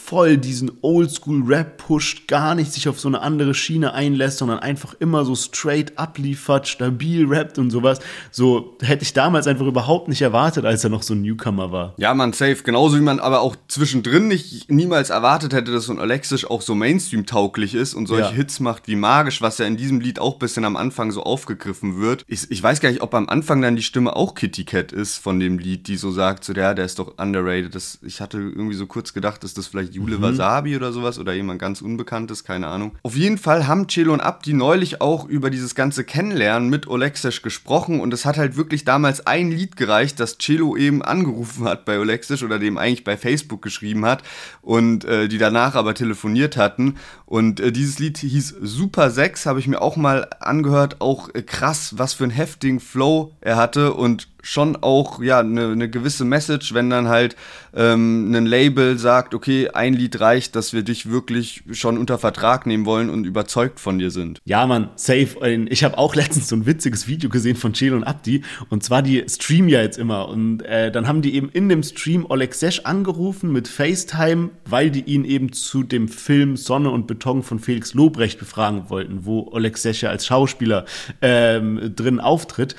[0.07, 4.93] voll diesen Oldschool-Rap pusht, gar nicht sich auf so eine andere Schiene einlässt, sondern einfach
[4.99, 7.99] immer so straight abliefert, stabil rappt und sowas.
[8.31, 11.93] So hätte ich damals einfach überhaupt nicht erwartet, als er noch so ein Newcomer war.
[11.97, 12.63] Ja, man, safe.
[12.63, 16.61] Genauso wie man aber auch zwischendrin nicht niemals erwartet hätte, dass so ein Alexisch auch
[16.61, 18.31] so Mainstream-tauglich ist und solche ja.
[18.31, 21.99] Hits macht wie Magisch, was ja in diesem Lied auch bisschen am Anfang so aufgegriffen
[21.99, 22.23] wird.
[22.27, 25.17] Ich, ich weiß gar nicht, ob am Anfang dann die Stimme auch Kitty Cat ist
[25.17, 27.75] von dem Lied, die so sagt, so der, der ist doch underrated.
[27.75, 30.21] Das, ich hatte irgendwie so kurz gedacht, dass das vielleicht Jule mhm.
[30.21, 32.93] Wasabi oder sowas oder jemand ganz Unbekanntes, keine Ahnung.
[33.03, 37.41] Auf jeden Fall haben Celo und Abdi neulich auch über dieses ganze Kennenlernen mit Olexisch
[37.41, 41.85] gesprochen und es hat halt wirklich damals ein Lied gereicht, das Celo eben angerufen hat
[41.85, 44.23] bei Olexisch oder dem eigentlich bei Facebook geschrieben hat
[44.61, 46.95] und äh, die danach aber telefoniert hatten.
[47.25, 51.01] Und äh, dieses Lied hieß Super 6, habe ich mir auch mal angehört.
[51.01, 55.75] Auch äh, krass, was für einen heftigen Flow er hatte und schon auch ja eine
[55.75, 57.35] ne gewisse Message, wenn dann halt
[57.75, 62.65] ähm, ein Label sagt, okay, ein Lied reicht, dass wir dich wirklich schon unter Vertrag
[62.65, 64.39] nehmen wollen und überzeugt von dir sind.
[64.45, 65.37] Ja, man, safe.
[65.69, 69.01] Ich habe auch letztens so ein witziges Video gesehen von Chelo und Abdi und zwar
[69.01, 72.53] die streamen ja jetzt immer und äh, dann haben die eben in dem Stream Oleg
[72.53, 77.59] Sesh angerufen mit FaceTime, weil die ihn eben zu dem Film Sonne und Beton von
[77.59, 80.85] Felix Lobrecht befragen wollten, wo Oleg Sesh ja als Schauspieler
[81.21, 82.75] ähm, drin auftritt.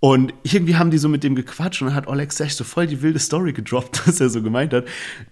[0.00, 2.86] Und irgendwie haben die so mit dem gequatscht und dann hat Oleg Sech so voll
[2.86, 4.86] die wilde Story gedroppt, dass er so gemeint hat.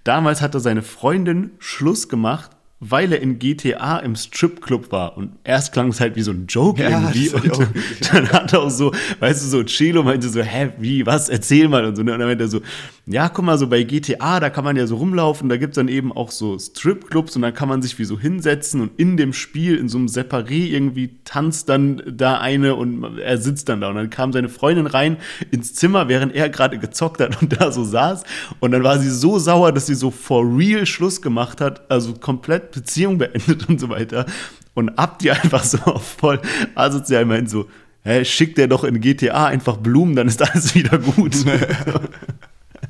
[0.04, 2.50] Damals hat er seine Freundin Schluss gemacht
[2.81, 5.16] weil er in GTA im Stripclub war.
[5.16, 7.31] Und erst klang es halt wie so ein Joke ja, irgendwie.
[7.31, 7.68] Und
[8.12, 11.68] dann hat er auch so, weißt du, so Chelo meinte so, hä, wie, was, erzähl
[11.68, 12.02] mal und so.
[12.02, 12.61] Und dann meinte er so,
[13.10, 15.88] ja, guck mal, so bei GTA, da kann man ja so rumlaufen, da gibt's dann
[15.88, 19.32] eben auch so Stripclubs und dann kann man sich wie so hinsetzen und in dem
[19.32, 23.88] Spiel, in so einem Separé irgendwie tanzt dann da eine und er sitzt dann da.
[23.88, 25.16] Und dann kam seine Freundin rein
[25.50, 28.24] ins Zimmer, während er gerade gezockt hat und da so saß.
[28.60, 32.12] Und dann war sie so sauer, dass sie so for real Schluss gemacht hat, also
[32.12, 34.26] komplett Beziehung beendet und so weiter.
[34.74, 36.40] Und Abdi einfach so voll
[36.74, 37.68] asozial meint so,
[38.04, 41.36] hä, schickt der doch in GTA einfach Blumen, dann ist alles wieder gut.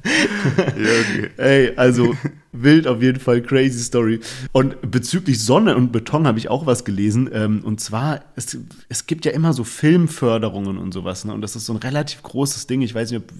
[0.58, 1.30] okay.
[1.36, 2.14] Ey, also
[2.52, 4.20] wild auf jeden Fall, crazy Story.
[4.52, 7.30] Und bezüglich Sonne und Beton habe ich auch was gelesen.
[7.32, 8.56] Ähm, und zwar, es,
[8.88, 11.24] es gibt ja immer so Filmförderungen und sowas.
[11.24, 11.32] Ne?
[11.34, 12.82] Und das ist so ein relativ großes Ding.
[12.82, 13.32] Ich weiß nicht, ob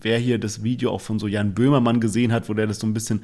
[0.00, 2.86] wer hier das Video auch von so Jan Böhmermann gesehen hat, wo der das so
[2.86, 3.22] ein bisschen,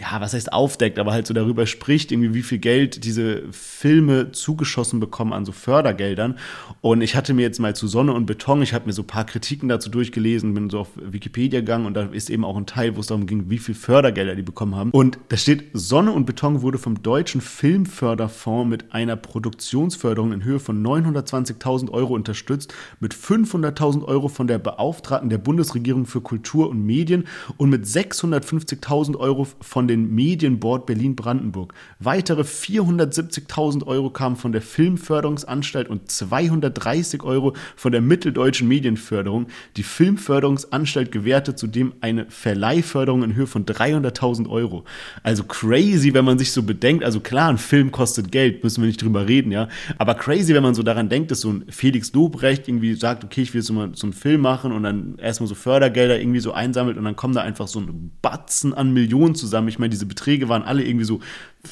[0.00, 4.32] ja, was heißt aufdeckt, aber halt so darüber spricht, irgendwie wie viel Geld diese Filme
[4.32, 6.38] zugeschossen bekommen an so Fördergeldern.
[6.80, 9.06] Und ich hatte mir jetzt mal zu Sonne und Beton, ich habe mir so ein
[9.06, 12.66] paar Kritiken dazu durchgelesen, bin so auf Wikipedia gegangen und da ist eben auch ein
[12.66, 14.90] Teil, wo es darum ging, wie viel Fördergelder die bekommen haben.
[14.90, 20.60] Und da steht, Sonne und Beton wurde vom Deutschen Filmförderfonds mit einer Produktionsförderung in Höhe
[20.60, 26.84] von 920.000 Euro unterstützt, mit 500.000 Euro von der Beauftragten der Bundesregierung für Kultur und
[26.84, 27.24] Medien
[27.56, 31.72] und mit 650.000 Euro von den Medienboard Berlin-Brandenburg.
[31.98, 39.46] Weitere 470.000 Euro kamen von der Filmförderungsanstalt und 230 Euro von der Mitteldeutschen Medienförderung.
[39.76, 44.84] Die Filmförderungsanstalt gewährte zudem eine Verleihförderung in Höhe von 300.000 Euro.
[45.22, 47.04] Also crazy, wenn man sich so bedenkt.
[47.04, 49.68] Also klar, ein Film kostet Geld, müssen wir nicht drüber reden, ja.
[49.98, 53.42] Aber crazy, wenn man so daran denkt, dass so ein Felix Lobrecht irgendwie sagt, okay,
[53.42, 56.52] ich will so mal so einen Film machen und dann erstmal so Fördergelder irgendwie so
[56.52, 59.68] einsammelt und dann kommen da einfach so ein Batzen an Millionen zusammen.
[59.68, 61.20] Ich meine, diese Beträge waren alle irgendwie so,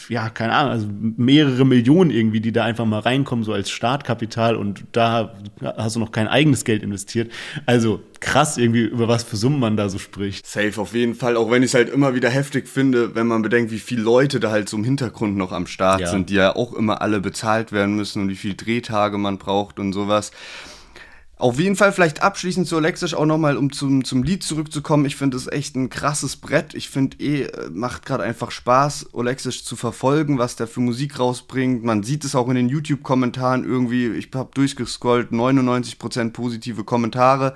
[0.08, 4.56] ja, keine Ahnung, also mehrere Millionen irgendwie, die da einfach mal reinkommen, so als Startkapital
[4.56, 7.30] und da hast du noch kein eigenes Geld investiert.
[7.66, 10.46] Also krass irgendwie, über was für Summen man da so spricht.
[10.46, 13.42] Safe auf jeden Fall, auch wenn ich es halt immer wieder heftig finde, wenn man
[13.42, 16.06] bedenkt, wie viele Leute da halt so im Hintergrund noch am Start ja.
[16.06, 19.78] sind, die ja auch immer alle bezahlt werden müssen und wie viele Drehtage man braucht
[19.78, 20.30] und sowas.
[21.40, 25.06] Auf jeden Fall vielleicht abschließend zu Alexisch auch nochmal, um zum, zum Lied zurückzukommen.
[25.06, 26.74] Ich finde es echt ein krasses Brett.
[26.74, 31.18] Ich finde eh, äh, macht gerade einfach Spaß, Olexisch zu verfolgen, was der für Musik
[31.18, 31.82] rausbringt.
[31.82, 34.08] Man sieht es auch in den YouTube-Kommentaren irgendwie.
[34.08, 37.54] Ich habe durchgescrollt, 99% positive Kommentare.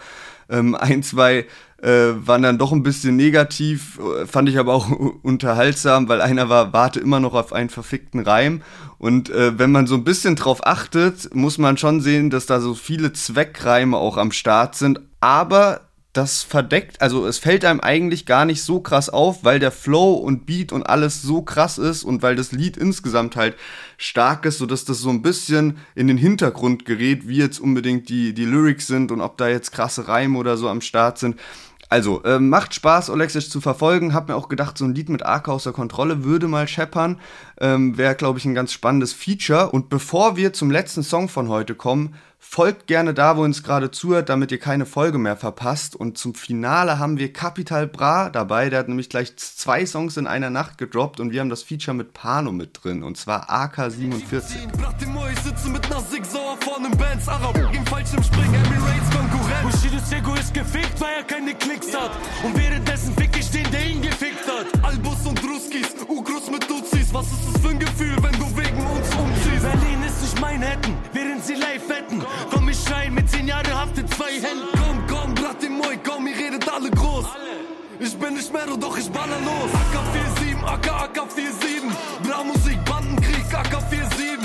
[0.48, 1.44] Ähm, ein, zwei
[1.86, 4.88] waren dann doch ein bisschen negativ, äh, fand ich aber auch
[5.22, 8.62] unterhaltsam, weil einer war, warte immer noch auf einen verfickten Reim.
[8.98, 12.60] Und äh, wenn man so ein bisschen drauf achtet, muss man schon sehen, dass da
[12.60, 15.00] so viele Zweckreime auch am Start sind.
[15.20, 15.82] Aber
[16.14, 20.12] das verdeckt, also es fällt einem eigentlich gar nicht so krass auf, weil der Flow
[20.12, 23.56] und Beat und alles so krass ist und weil das Lied insgesamt halt
[23.98, 28.32] stark ist, sodass das so ein bisschen in den Hintergrund gerät, wie jetzt unbedingt die,
[28.32, 31.36] die Lyrics sind und ob da jetzt krasse Reime oder so am Start sind.
[31.88, 34.14] Also, äh, macht Spaß, Olexic zu verfolgen.
[34.14, 37.20] Hab mir auch gedacht, so ein Lied mit Arca außer Kontrolle würde mal scheppern.
[37.60, 39.70] Ähm, Wäre, glaube ich, ein ganz spannendes Feature.
[39.70, 42.14] Und bevor wir zum letzten Song von heute kommen,
[42.46, 45.96] Folgt gerne da, wo ihr uns gerade zuhört, damit ihr keine Folge mehr verpasst.
[45.96, 48.70] Und zum Finale haben wir Capital Bra dabei.
[48.70, 51.96] Der hat nämlich gleich zwei Songs in einer Nacht gedroppt und wir haben das Feature
[51.96, 53.02] mit Pano mit drin.
[53.02, 54.42] Und zwar AK47.
[62.44, 64.84] Und währenddessen fick ich den, der ihn gefickt hat.
[64.84, 67.12] Albus und Ruskis, Ugros mit Duzis.
[67.12, 69.83] Was ist das für ein Gefühl, wenn du wegen uns umziehst?
[70.40, 72.22] Mein Hätten, während sie live wetten.
[72.50, 74.68] Komm ich rein mit zehn Jahre Haft in zwei Händen.
[74.72, 77.26] Komm, komm, Bratimoi, komm, ihr redet alle groß.
[78.00, 79.70] Ich bin nicht mehr, doch ich baller los.
[79.72, 82.28] AK47, AK, AK47.
[82.28, 84.38] Bra Musik, Bandenkrieg, AK47.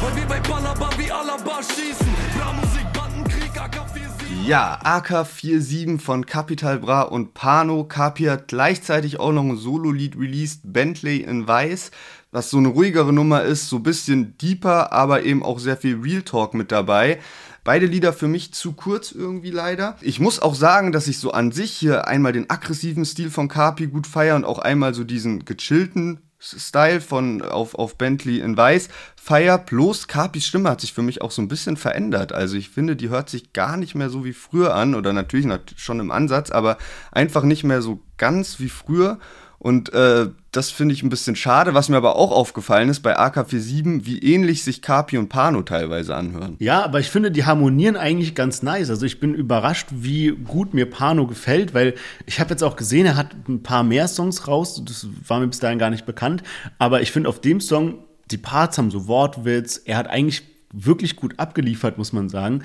[0.00, 2.06] Weil wir bei Balaba wie Alaba schießen.
[2.36, 4.46] Bra Musik, Bandenkrieg, AK47.
[4.46, 7.84] Ja, AK47 von Capital Bra und Pano.
[7.84, 11.90] Capi hat gleichzeitig auch noch ein Solo-Lied released, Bentley in Weiß
[12.32, 16.00] was so eine ruhigere Nummer ist, so ein bisschen deeper, aber eben auch sehr viel
[16.00, 17.20] Real Talk mit dabei.
[17.62, 19.96] Beide Lieder für mich zu kurz irgendwie leider.
[20.00, 23.46] Ich muss auch sagen, dass ich so an sich hier einmal den aggressiven Stil von
[23.46, 28.56] Carpi gut feiere und auch einmal so diesen gechillten Style von auf, auf Bentley in
[28.56, 29.58] Weiß feier.
[29.58, 32.32] Bloß Carpis Stimme hat sich für mich auch so ein bisschen verändert.
[32.32, 35.46] Also ich finde, die hört sich gar nicht mehr so wie früher an oder natürlich
[35.76, 36.78] schon im Ansatz, aber
[37.12, 39.20] einfach nicht mehr so ganz wie früher.
[39.60, 41.72] Und äh, das finde ich ein bisschen schade.
[41.72, 46.14] Was mir aber auch aufgefallen ist bei AK47, wie ähnlich sich Kapi und Pano teilweise
[46.14, 46.56] anhören.
[46.58, 48.90] Ja, aber ich finde, die harmonieren eigentlich ganz nice.
[48.90, 51.94] Also ich bin überrascht, wie gut mir Pano gefällt, weil
[52.26, 54.82] ich habe jetzt auch gesehen, er hat ein paar mehr Songs raus.
[54.84, 56.42] Das war mir bis dahin gar nicht bekannt.
[56.78, 59.80] Aber ich finde auf dem Song, die Parts haben so Wortwitz.
[59.86, 62.62] Er hat eigentlich wirklich gut abgeliefert, muss man sagen.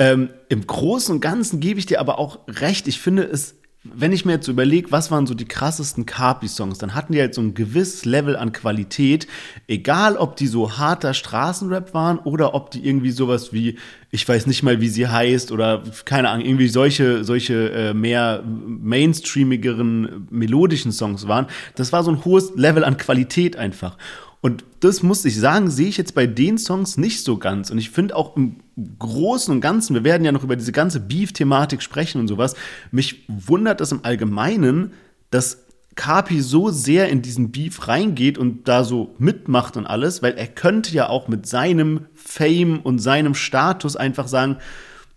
[0.00, 2.88] Ähm, Im Großen und Ganzen gebe ich dir aber auch recht.
[2.88, 6.94] Ich finde es wenn ich mir jetzt überlege, was waren so die krassesten Carpi-Songs, dann
[6.94, 9.28] hatten die halt so ein gewisses Level an Qualität,
[9.68, 13.78] egal ob die so harter Straßenrap waren oder ob die irgendwie sowas wie,
[14.10, 18.42] ich weiß nicht mal, wie sie heißt oder keine Ahnung, irgendwie solche, solche äh, mehr
[18.44, 21.46] mainstreamigeren melodischen Songs waren.
[21.76, 23.96] Das war so ein hohes Level an Qualität einfach.
[24.40, 27.70] Und das muss ich sagen, sehe ich jetzt bei den Songs nicht so ganz.
[27.70, 28.56] Und ich finde auch im
[28.98, 32.54] Großen und Ganzen, wir werden ja noch über diese ganze Beef-Thematik sprechen und sowas,
[32.92, 34.92] mich wundert es im Allgemeinen,
[35.30, 35.64] dass
[35.96, 40.46] Kapi so sehr in diesen Beef reingeht und da so mitmacht und alles, weil er
[40.46, 44.58] könnte ja auch mit seinem Fame und seinem Status einfach sagen,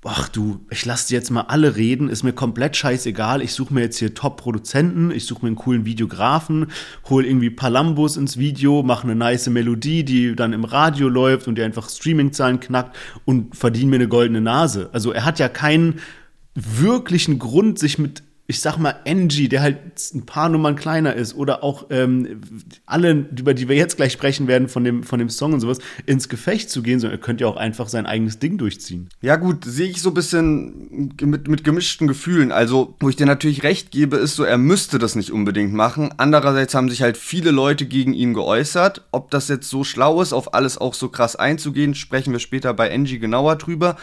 [0.04, 3.42] ach du, ich lasse jetzt mal alle reden, ist mir komplett scheißegal.
[3.42, 6.68] Ich suche mir jetzt hier Top-Produzenten, ich suche mir einen coolen Videografen,
[7.10, 11.56] hol irgendwie Palambos ins Video, mache eine nice Melodie, die dann im Radio läuft und
[11.56, 12.96] die einfach Streaming-Zahlen knackt
[13.26, 14.90] und verdiene mir eine goldene Nase.
[14.92, 16.00] Also er hat ja keinen
[16.56, 19.78] wirklichen Grund, sich mit ich sag mal, Angie, der halt
[20.14, 22.42] ein paar Nummern kleiner ist, oder auch ähm,
[22.86, 25.80] alle, über die wir jetzt gleich sprechen werden, von dem, von dem Song und sowas,
[26.06, 29.08] ins Gefecht zu gehen, sondern er könnte ja auch einfach sein eigenes Ding durchziehen.
[29.22, 32.52] Ja, gut, sehe ich so ein bisschen mit, mit gemischten Gefühlen.
[32.52, 36.14] Also, wo ich dir natürlich recht gebe, ist so, er müsste das nicht unbedingt machen.
[36.18, 39.08] Andererseits haben sich halt viele Leute gegen ihn geäußert.
[39.14, 42.74] Ob das jetzt so schlau ist, auf alles auch so krass einzugehen, sprechen wir später
[42.74, 43.96] bei Angie genauer drüber.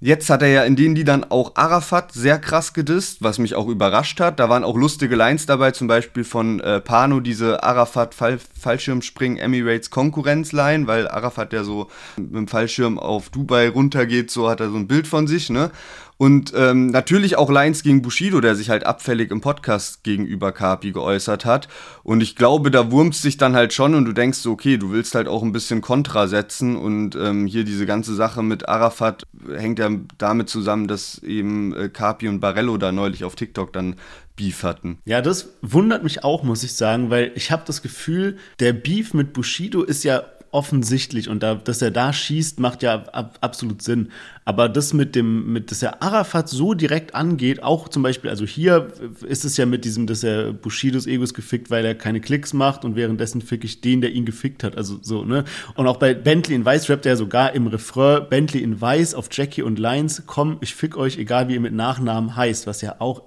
[0.00, 3.66] Jetzt hat er ja in den Liedern auch Arafat sehr krass gedisst, was mich auch
[3.66, 4.38] überrascht hat.
[4.38, 9.38] Da waren auch lustige Lines dabei, zum Beispiel von äh, Pano, diese Arafat Fall Fallschirmspringen
[9.38, 14.70] Emirates Konkurrenzline, weil Arafat ja so mit dem Fallschirm auf Dubai runtergeht, so hat er
[14.70, 15.72] so ein Bild von sich, ne?
[16.18, 20.90] Und ähm, natürlich auch Lines gegen Bushido, der sich halt abfällig im Podcast gegenüber Kapi
[20.90, 21.68] geäußert hat.
[22.02, 24.90] Und ich glaube, da wurmst sich dann halt schon und du denkst so, okay, du
[24.90, 26.76] willst halt auch ein bisschen Kontra setzen.
[26.76, 29.22] Und ähm, hier diese ganze Sache mit Arafat
[29.56, 29.88] hängt ja
[30.18, 31.88] damit zusammen, dass eben äh,
[32.28, 33.94] und Barello da neulich auf TikTok dann
[34.34, 34.98] Beef hatten.
[35.04, 39.14] Ja, das wundert mich auch, muss ich sagen, weil ich habe das Gefühl, der Beef
[39.14, 43.82] mit Bushido ist ja offensichtlich und da, dass er da schießt, macht ja ab, absolut
[43.82, 44.10] Sinn.
[44.48, 48.46] Aber das mit dem, mit, dass er Arafat so direkt angeht, auch zum Beispiel, also
[48.46, 48.88] hier
[49.26, 52.86] ist es ja mit diesem, dass er Bushidos Egos gefickt, weil er keine Klicks macht
[52.86, 54.74] und währenddessen fick ich den, der ihn gefickt hat.
[54.74, 55.44] Also so, ne?
[55.74, 59.28] Und auch bei Bentley in Weiß rappt er sogar im Refrain Bentley in Weiß auf
[59.30, 62.96] Jackie und Lines, komm, ich fick euch, egal wie ihr mit Nachnamen heißt, was ja
[63.00, 63.24] auch,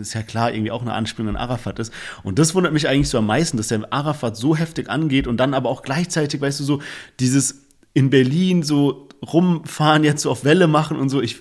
[0.00, 1.92] ist ja klar, irgendwie auch eine Anspielung an Arafat ist.
[2.22, 5.38] Und das wundert mich eigentlich so am meisten, dass er Arafat so heftig angeht und
[5.38, 6.80] dann aber auch gleichzeitig, weißt du, so
[7.18, 11.20] dieses in Berlin so rumfahren, jetzt so auf Welle machen und so.
[11.20, 11.40] Ich,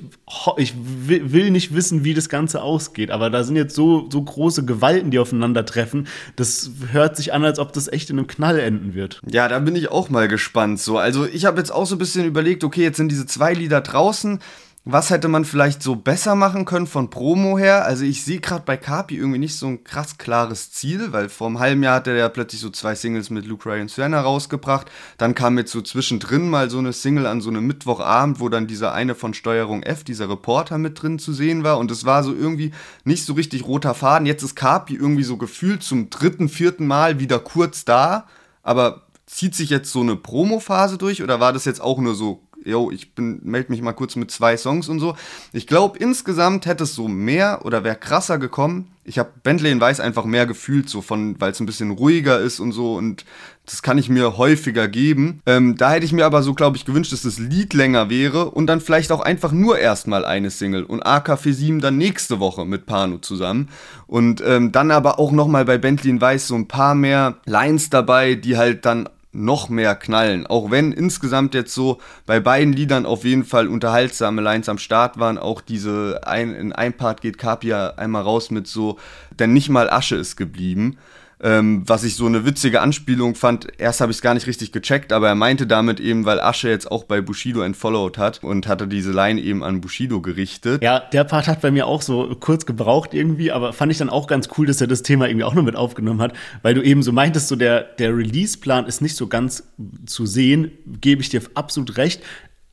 [0.57, 4.65] ich will nicht wissen, wie das Ganze ausgeht, aber da sind jetzt so, so große
[4.65, 6.07] Gewalten, die aufeinandertreffen.
[6.35, 9.21] Das hört sich an, als ob das echt in einem Knall enden wird.
[9.29, 10.79] Ja, da bin ich auch mal gespannt.
[10.79, 13.53] So, also ich habe jetzt auch so ein bisschen überlegt, okay, jetzt sind diese zwei
[13.53, 14.39] Lieder draußen
[14.83, 17.85] was hätte man vielleicht so besser machen können von Promo her?
[17.85, 21.47] Also ich sehe gerade bei Kapi irgendwie nicht so ein krass klares Ziel, weil vor
[21.47, 24.89] einem halben Jahr hat er ja plötzlich so zwei Singles mit Luke Ryan Serna rausgebracht.
[25.19, 28.65] Dann kam jetzt so zwischendrin mal so eine Single an so einem Mittwochabend, wo dann
[28.65, 31.77] dieser eine von Steuerung F, dieser Reporter mit drin zu sehen war.
[31.77, 32.71] Und es war so irgendwie
[33.03, 34.25] nicht so richtig roter Faden.
[34.25, 38.25] Jetzt ist Kapi irgendwie so gefühlt zum dritten, vierten Mal wieder kurz da.
[38.63, 42.41] Aber zieht sich jetzt so eine Promo-Phase durch oder war das jetzt auch nur so
[42.65, 45.15] yo, ich melde mich mal kurz mit zwei Songs und so.
[45.53, 48.91] Ich glaube, insgesamt hätte es so mehr oder wäre krasser gekommen.
[49.03, 52.39] Ich habe Bentley in Weiß einfach mehr gefühlt, so von, weil es ein bisschen ruhiger
[52.39, 53.25] ist und so und
[53.65, 55.41] das kann ich mir häufiger geben.
[55.45, 58.51] Ähm, da hätte ich mir aber so, glaube ich, gewünscht, dass das Lied länger wäre
[58.51, 62.85] und dann vielleicht auch einfach nur erstmal eine Single und AK47 dann nächste Woche mit
[62.85, 63.69] Pano zusammen.
[64.07, 67.89] Und ähm, dann aber auch nochmal bei Bentley in Weiß so ein paar mehr Lines
[67.89, 70.45] dabei, die halt dann noch mehr knallen.
[70.45, 75.19] Auch wenn insgesamt jetzt so bei beiden Liedern auf jeden Fall unterhaltsame Lines am Start
[75.19, 75.37] waren.
[75.37, 78.99] Auch diese, ein, in ein Part geht Capia einmal raus mit so,
[79.39, 80.97] denn nicht mal Asche ist geblieben.
[81.43, 84.71] Ähm, was ich so eine witzige Anspielung fand, erst habe ich es gar nicht richtig
[84.71, 88.67] gecheckt, aber er meinte damit eben, weil Asche jetzt auch bei Bushido entfollowed hat und
[88.67, 90.83] hatte diese Line eben an Bushido gerichtet.
[90.83, 94.09] Ja, der Part hat bei mir auch so kurz gebraucht irgendwie, aber fand ich dann
[94.09, 96.83] auch ganz cool, dass er das Thema irgendwie auch noch mit aufgenommen hat, weil du
[96.83, 99.63] eben so meintest, so der, der Release-Plan ist nicht so ganz
[100.05, 102.21] zu sehen, gebe ich dir absolut recht.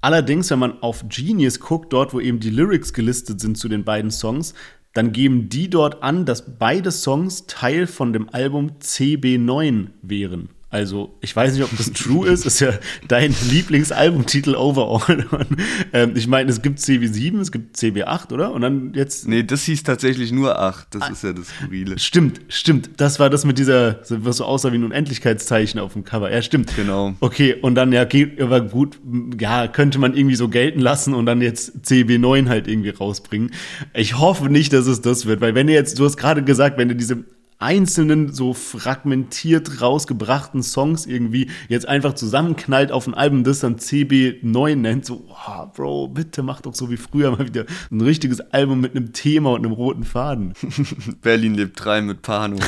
[0.00, 3.82] Allerdings, wenn man auf Genius guckt, dort wo eben die Lyrics gelistet sind zu den
[3.82, 4.54] beiden Songs,
[4.92, 10.50] dann geben die dort an, dass beide Songs Teil von dem Album CB9 wären.
[10.70, 12.44] Also, ich weiß nicht, ob das true ist.
[12.44, 12.72] Ist ja
[13.08, 15.46] dein Lieblingsalbumtitel overall.
[15.94, 18.52] ähm, ich meine, es gibt CB7, es gibt CB8, oder?
[18.52, 19.26] Und dann jetzt.
[19.26, 20.94] Nee, das hieß tatsächlich nur 8.
[20.94, 21.98] Das ah, ist ja das Skurrile.
[21.98, 22.90] Stimmt, stimmt.
[22.98, 26.30] Das war das mit dieser, was so aussah wie ein Unendlichkeitszeichen auf dem Cover.
[26.30, 26.76] Ja, stimmt.
[26.76, 27.14] Genau.
[27.20, 28.06] Okay, und dann, ja,
[28.40, 29.00] aber gut,
[29.40, 33.52] ja, könnte man irgendwie so gelten lassen und dann jetzt CB9 halt irgendwie rausbringen.
[33.94, 36.76] Ich hoffe nicht, dass es das wird, weil wenn du jetzt, du hast gerade gesagt,
[36.76, 37.24] wenn du diese
[37.58, 44.76] einzelnen so fragmentiert rausgebrachten Songs irgendwie jetzt einfach zusammenknallt auf ein Album, das dann CB9
[44.76, 48.80] nennt, so, oh, Bro, bitte mach doch so wie früher mal wieder ein richtiges Album
[48.80, 50.54] mit einem Thema und einem roten Faden.
[51.22, 52.58] Berlin lebt drei mit Pano.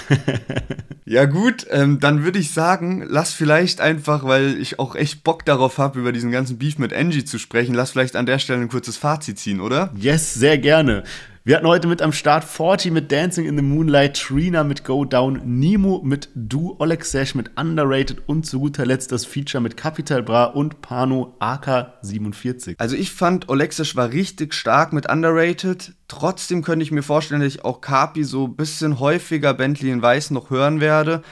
[1.05, 5.45] ja gut, ähm, dann würde ich sagen, lass vielleicht einfach, weil ich auch echt Bock
[5.45, 8.61] darauf habe, über diesen ganzen Beef mit Angie zu sprechen, lass vielleicht an der Stelle
[8.61, 9.93] ein kurzes Fazit ziehen, oder?
[9.97, 11.05] Yes, sehr gerne.
[11.43, 15.07] Wir hatten heute mit am Start 40 mit Dancing in the Moonlight, Trina mit Go
[15.07, 19.75] Down, Nemo mit Du, Oleg Sesh mit Underrated und zu guter Letzt das Feature mit
[19.75, 22.75] Capital Bra und Pano AK47.
[22.77, 25.95] Also ich fand Olexisch war richtig stark mit Underrated.
[26.09, 30.03] Trotzdem könnte ich mir vorstellen, dass ich auch Kapi so ein bisschen häufiger Bentley in
[30.03, 31.23] Weiß noch hören werde.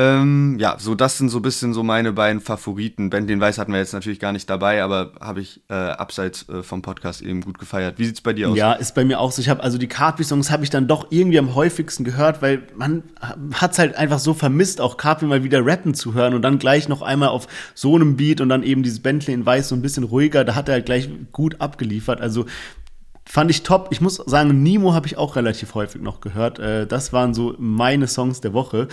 [0.00, 3.10] Ähm, ja, so das sind so ein bisschen so meine beiden Favoriten.
[3.10, 6.48] Ben den Weiß hatten wir jetzt natürlich gar nicht dabei, aber habe ich äh, abseits
[6.48, 7.98] äh, vom Podcast eben gut gefeiert.
[7.98, 8.56] Wie sieht's bei dir aus?
[8.56, 9.42] Ja, ist bei mir auch so.
[9.42, 13.02] Ich habe also die Carpi-Songs habe ich dann doch irgendwie am häufigsten gehört, weil man
[13.54, 16.88] hat's halt einfach so vermisst, auch Carpi mal wieder rappen zu hören und dann gleich
[16.88, 19.82] noch einmal auf so einem Beat und dann eben dieses Bentley in Weiß so ein
[19.82, 20.44] bisschen ruhiger.
[20.44, 22.20] Da hat er halt gleich gut abgeliefert.
[22.20, 22.46] Also
[23.30, 23.88] Fand ich top.
[23.90, 26.58] Ich muss sagen, Nemo habe ich auch relativ häufig noch gehört.
[26.58, 28.88] Äh, das waren so meine Songs der Woche.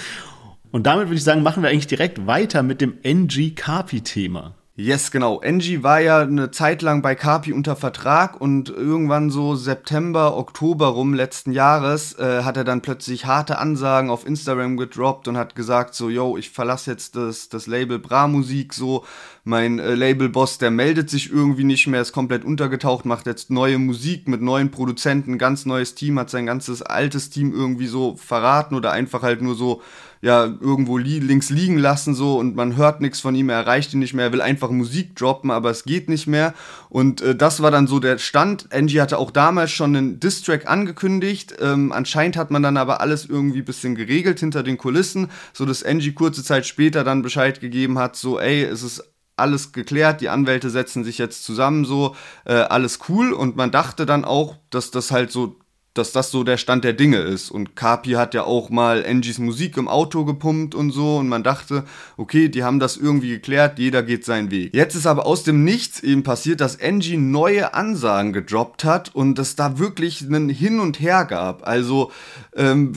[0.75, 4.55] Und damit würde ich sagen, machen wir eigentlich direkt weiter mit dem NG Carpi-Thema.
[4.75, 5.39] Yes, genau.
[5.39, 10.87] Angie war ja eine Zeit lang bei Carpi unter Vertrag und irgendwann so September, Oktober
[10.87, 15.55] rum letzten Jahres äh, hat er dann plötzlich harte Ansagen auf Instagram gedroppt und hat
[15.55, 19.05] gesagt so, yo, ich verlasse jetzt das, das Label Bra Musik so,
[19.45, 23.77] mein äh, Labelboss, der meldet sich irgendwie nicht mehr, ist komplett untergetaucht, macht jetzt neue
[23.77, 28.75] Musik mit neuen Produzenten, ganz neues Team, hat sein ganzes altes Team irgendwie so verraten
[28.75, 29.81] oder einfach halt nur so
[30.25, 33.93] ja irgendwo li links liegen lassen so und man hört nichts von ihm, er erreicht
[33.93, 36.55] ihn nicht mehr, er will einfach Musik droppen, aber es geht nicht mehr.
[36.89, 38.73] Und äh, das war dann so der Stand.
[38.73, 43.25] Angie hatte auch damals schon einen Distrack angekündigt, ähm, anscheinend hat man dann aber alles
[43.25, 47.99] irgendwie bisschen geregelt hinter den Kulissen, so dass Angie kurze Zeit später dann Bescheid gegeben
[47.99, 49.03] hat, so ey, es ist
[49.37, 52.15] alles geklärt, die Anwälte setzen sich jetzt zusammen so,
[52.45, 53.31] äh, alles cool.
[53.31, 55.59] Und man dachte dann auch, dass das halt so
[55.95, 57.49] dass das so der Stand der Dinge ist.
[57.49, 61.17] Und Kapi hat ja auch mal Angies Musik im Auto gepumpt und so.
[61.17, 61.85] Und man dachte,
[62.17, 64.75] okay, die haben das irgendwie geklärt, jeder geht seinen Weg.
[64.75, 69.39] Jetzt ist aber aus dem Nichts eben passiert, dass Angie neue Ansagen gedroppt hat und
[69.39, 71.65] es da wirklich einen Hin und Her gab.
[71.65, 72.11] Also
[72.55, 72.91] ähm,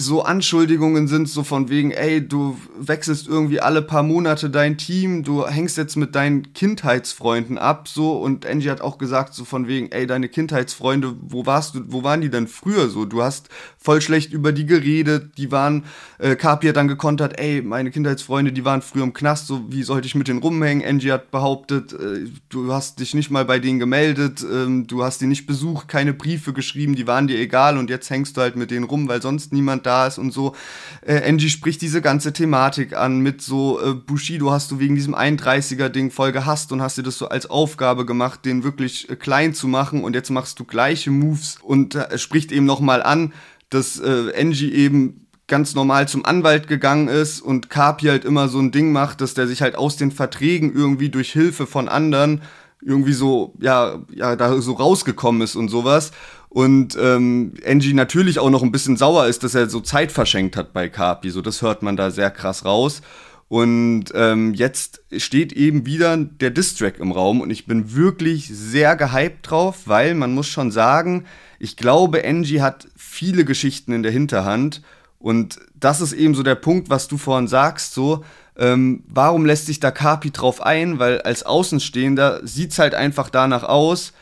[0.00, 5.22] so Anschuldigungen sind so von wegen, ey, du wechselst irgendwie alle paar Monate dein Team,
[5.22, 9.68] du hängst jetzt mit deinen Kindheitsfreunden ab, so und Angie hat auch gesagt so von
[9.68, 13.04] wegen, ey, deine Kindheitsfreunde, wo warst du, wo waren die denn früher so?
[13.04, 15.84] Du hast voll schlecht über die geredet, die waren,
[16.18, 19.82] äh, Kapi hat dann gekontert, ey, meine Kindheitsfreunde, die waren früher im Knast, so wie
[19.82, 20.86] sollte ich mit denen rumhängen?
[20.86, 25.20] Angie hat behauptet, äh, du hast dich nicht mal bei denen gemeldet, äh, du hast
[25.20, 28.56] die nicht besucht, keine Briefe geschrieben, die waren dir egal und jetzt hängst du halt
[28.56, 30.54] mit denen rum, weil sonst niemand niemand da ist und so.
[31.04, 35.14] Äh, Angie spricht diese ganze Thematik an mit so, äh, Bushido hast du wegen diesem
[35.14, 39.54] 31er-Ding voll gehasst und hast dir das so als Aufgabe gemacht, den wirklich äh, klein
[39.54, 43.32] zu machen und jetzt machst du gleiche Moves und äh, spricht eben nochmal an,
[43.70, 48.58] dass äh, Angie eben ganz normal zum Anwalt gegangen ist und Kapi halt immer so
[48.58, 52.42] ein Ding macht, dass der sich halt aus den Verträgen irgendwie durch Hilfe von anderen
[52.84, 56.10] irgendwie so, ja, ja, da so rausgekommen ist und sowas.
[56.52, 60.54] Und ähm, Angie natürlich auch noch ein bisschen sauer ist, dass er so Zeit verschenkt
[60.54, 61.30] hat bei Kapi.
[61.30, 63.00] So, das hört man da sehr krass raus.
[63.48, 68.96] Und ähm, jetzt steht eben wieder der Distrack im Raum und ich bin wirklich sehr
[68.96, 71.24] gehypt drauf, weil man muss schon sagen,
[71.58, 74.82] ich glaube, Angie hat viele Geschichten in der Hinterhand
[75.18, 78.24] und das ist eben so der Punkt, was du vorhin sagst, so,
[78.58, 80.98] ähm, warum lässt sich da Kapi drauf ein?
[80.98, 84.12] Weil als Außenstehender sieht's halt einfach danach aus,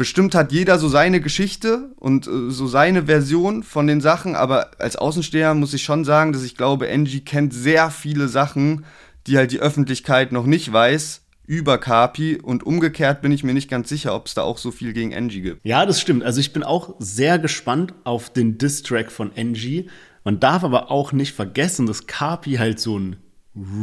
[0.00, 4.70] bestimmt hat jeder so seine Geschichte und äh, so seine Version von den Sachen, aber
[4.78, 8.86] als Außensteher muss ich schon sagen, dass ich glaube, Angie kennt sehr viele Sachen,
[9.26, 13.68] die halt die Öffentlichkeit noch nicht weiß über Kapi und umgekehrt bin ich mir nicht
[13.68, 15.66] ganz sicher, ob es da auch so viel gegen Angie gibt.
[15.66, 16.24] Ja, das stimmt.
[16.24, 19.90] Also ich bin auch sehr gespannt auf den Diss-Track von Angie.
[20.24, 23.16] Man darf aber auch nicht vergessen, dass Kapi halt so ein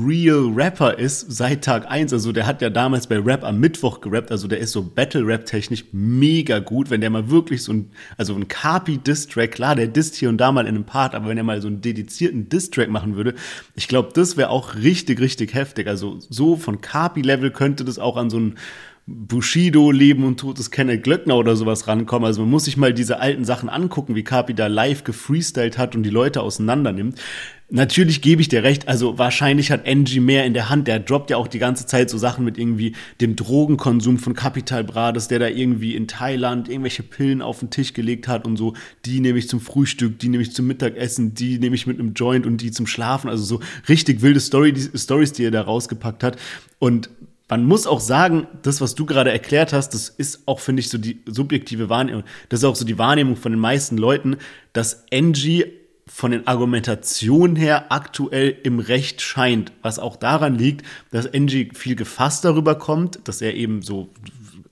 [0.06, 2.12] Real Rapper ist seit Tag 1.
[2.12, 5.86] Also der hat ja damals bei Rap am Mittwoch gerappt, also der ist so Battle-Rap-technisch
[5.92, 10.30] mega gut, wenn der mal wirklich so ein, also ein Carpi-Diss-Track, klar, der disst hier
[10.30, 13.16] und da mal in einem Part, aber wenn er mal so einen dedizierten Diss-Track machen
[13.16, 13.36] würde,
[13.76, 15.88] ich glaube, das wäre auch richtig, richtig heftig.
[15.88, 18.56] Also so von Carpi-Level könnte das auch an so ein
[19.10, 22.26] Bushido, Leben und Tod des Kenneth Glöckner oder sowas rankommen.
[22.26, 25.96] Also man muss sich mal diese alten Sachen angucken, wie Carpi da live gefreestylt hat
[25.96, 27.18] und die Leute auseinander nimmt.
[27.70, 30.90] Natürlich gebe ich dir recht, also wahrscheinlich hat Angie mehr in der Hand.
[30.90, 34.84] Der droppt ja auch die ganze Zeit so Sachen mit irgendwie dem Drogenkonsum von Capital
[34.84, 38.58] Bra, dass der da irgendwie in Thailand irgendwelche Pillen auf den Tisch gelegt hat und
[38.58, 38.74] so.
[39.06, 42.14] Die nehme ich zum Frühstück, die nehme ich zum Mittagessen, die nehme ich mit einem
[42.14, 43.30] Joint und die zum Schlafen.
[43.30, 46.38] Also so richtig wilde Story, die, Stories, die er da rausgepackt hat.
[46.80, 47.10] Und
[47.50, 50.90] man muss auch sagen, das, was du gerade erklärt hast, das ist auch, finde ich,
[50.90, 52.24] so die subjektive Wahrnehmung.
[52.50, 54.38] Das ist auch so die Wahrnehmung von den meisten Leuten,
[54.74, 55.66] dass Angie
[56.08, 61.96] von den Argumentationen her aktuell im Recht scheint, was auch daran liegt, dass Angie viel
[61.96, 64.10] gefasst darüber kommt, dass er eben so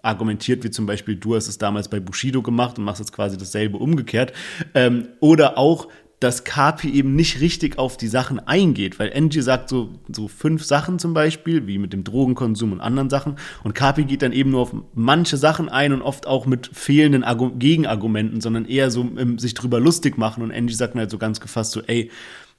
[0.02, 3.38] argumentiert, wie zum Beispiel du hast es damals bei Bushido gemacht und machst jetzt quasi
[3.38, 4.34] dasselbe umgekehrt.
[4.74, 5.88] Ähm, oder auch,
[6.26, 10.66] dass Kapi eben nicht richtig auf die Sachen eingeht, weil Angie sagt so, so fünf
[10.66, 14.50] Sachen zum Beispiel, wie mit dem Drogenkonsum und anderen Sachen, und Kapi geht dann eben
[14.50, 19.02] nur auf manche Sachen ein und oft auch mit fehlenden Argu Gegenargumenten, sondern eher so
[19.02, 20.42] um, sich drüber lustig machen.
[20.42, 22.10] Und Angie sagt mir halt so ganz gefasst so, ey,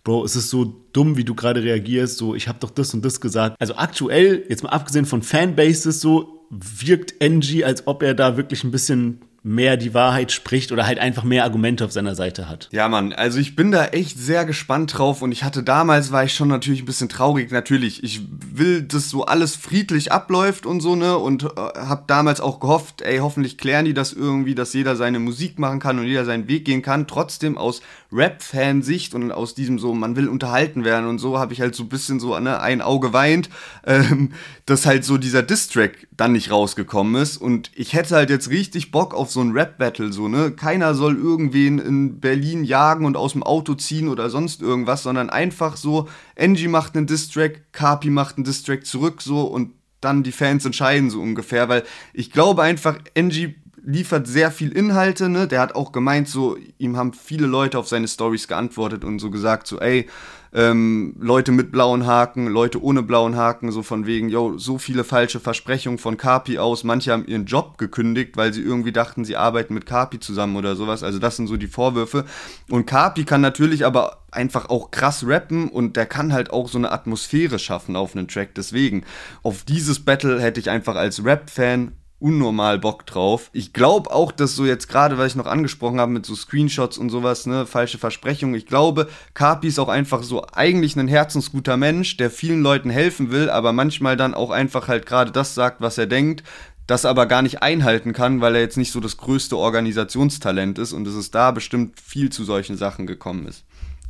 [0.04, 3.04] Bro, es ist so dumm, wie du gerade reagierst, so, ich habe doch das und
[3.04, 3.56] das gesagt.
[3.58, 8.62] Also aktuell, jetzt mal abgesehen von Fanbases, so wirkt Angie, als ob er da wirklich
[8.62, 12.68] ein bisschen mehr die Wahrheit spricht oder halt einfach mehr Argumente auf seiner Seite hat.
[12.72, 16.24] Ja, Mann, also ich bin da echt sehr gespannt drauf und ich hatte damals, war
[16.24, 17.52] ich schon natürlich ein bisschen traurig.
[17.52, 22.40] Natürlich, ich will, dass so alles friedlich abläuft und so, ne, und äh, hab damals
[22.40, 26.06] auch gehofft, ey, hoffentlich klären die das irgendwie, dass jeder seine Musik machen kann und
[26.06, 27.06] jeder seinen Weg gehen kann.
[27.06, 27.82] Trotzdem aus
[28.12, 31.84] Rap-Fansicht und aus diesem so, man will unterhalten werden und so, habe ich halt so
[31.84, 33.48] ein bisschen so ne, ein Auge weint,
[33.86, 34.32] ähm,
[34.64, 38.90] dass halt so dieser Distrack dann nicht rausgekommen ist und ich hätte halt jetzt richtig
[38.90, 40.50] Bock auf so ein Rap-Battle, so, ne?
[40.50, 45.30] Keiner soll irgendwen in Berlin jagen und aus dem Auto ziehen oder sonst irgendwas, sondern
[45.30, 46.08] einfach so,
[46.38, 51.10] Angie macht einen Distrack, Kapi macht einen Distrack zurück, so, und dann die Fans entscheiden
[51.10, 55.46] so ungefähr, weil ich glaube einfach, Angie liefert sehr viel Inhalte, ne?
[55.46, 59.30] Der hat auch gemeint, so, ihm haben viele Leute auf seine Stories geantwortet und so
[59.30, 60.08] gesagt, so, ey,
[60.56, 65.04] ähm, Leute mit blauen Haken, Leute ohne blauen Haken, so von wegen, yo, so viele
[65.04, 66.82] falsche Versprechungen von Kapi aus.
[66.82, 70.74] Manche haben ihren Job gekündigt, weil sie irgendwie dachten, sie arbeiten mit Kapi zusammen oder
[70.74, 71.02] sowas.
[71.02, 72.24] Also das sind so die Vorwürfe.
[72.70, 76.78] Und Kapi kann natürlich aber einfach auch krass rappen und der kann halt auch so
[76.78, 78.54] eine Atmosphäre schaffen auf einen Track.
[78.54, 79.04] Deswegen,
[79.42, 83.50] auf dieses Battle hätte ich einfach als Rap-Fan unnormal Bock drauf.
[83.52, 86.98] Ich glaube auch, dass so jetzt gerade, was ich noch angesprochen habe mit so Screenshots
[86.98, 88.54] und sowas, ne, falsche Versprechungen.
[88.54, 93.30] Ich glaube, Kapi ist auch einfach so eigentlich ein herzensguter Mensch, der vielen Leuten helfen
[93.30, 96.42] will, aber manchmal dann auch einfach halt gerade das sagt, was er denkt,
[96.86, 100.92] das aber gar nicht einhalten kann, weil er jetzt nicht so das größte Organisationstalent ist
[100.92, 103.65] und es ist da bestimmt viel zu solchen Sachen gekommen ist.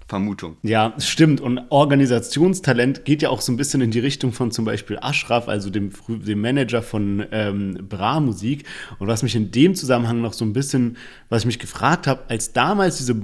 [0.09, 0.57] Vermutung.
[0.63, 1.41] Ja, stimmt.
[1.41, 5.49] Und Organisationstalent geht ja auch so ein bisschen in die Richtung von zum Beispiel Ashraf,
[5.49, 8.65] also dem, dem Manager von ähm, Bra Musik.
[9.01, 10.97] Und was mich in dem Zusammenhang noch so ein bisschen,
[11.29, 13.17] was ich mich gefragt habe, als damals diese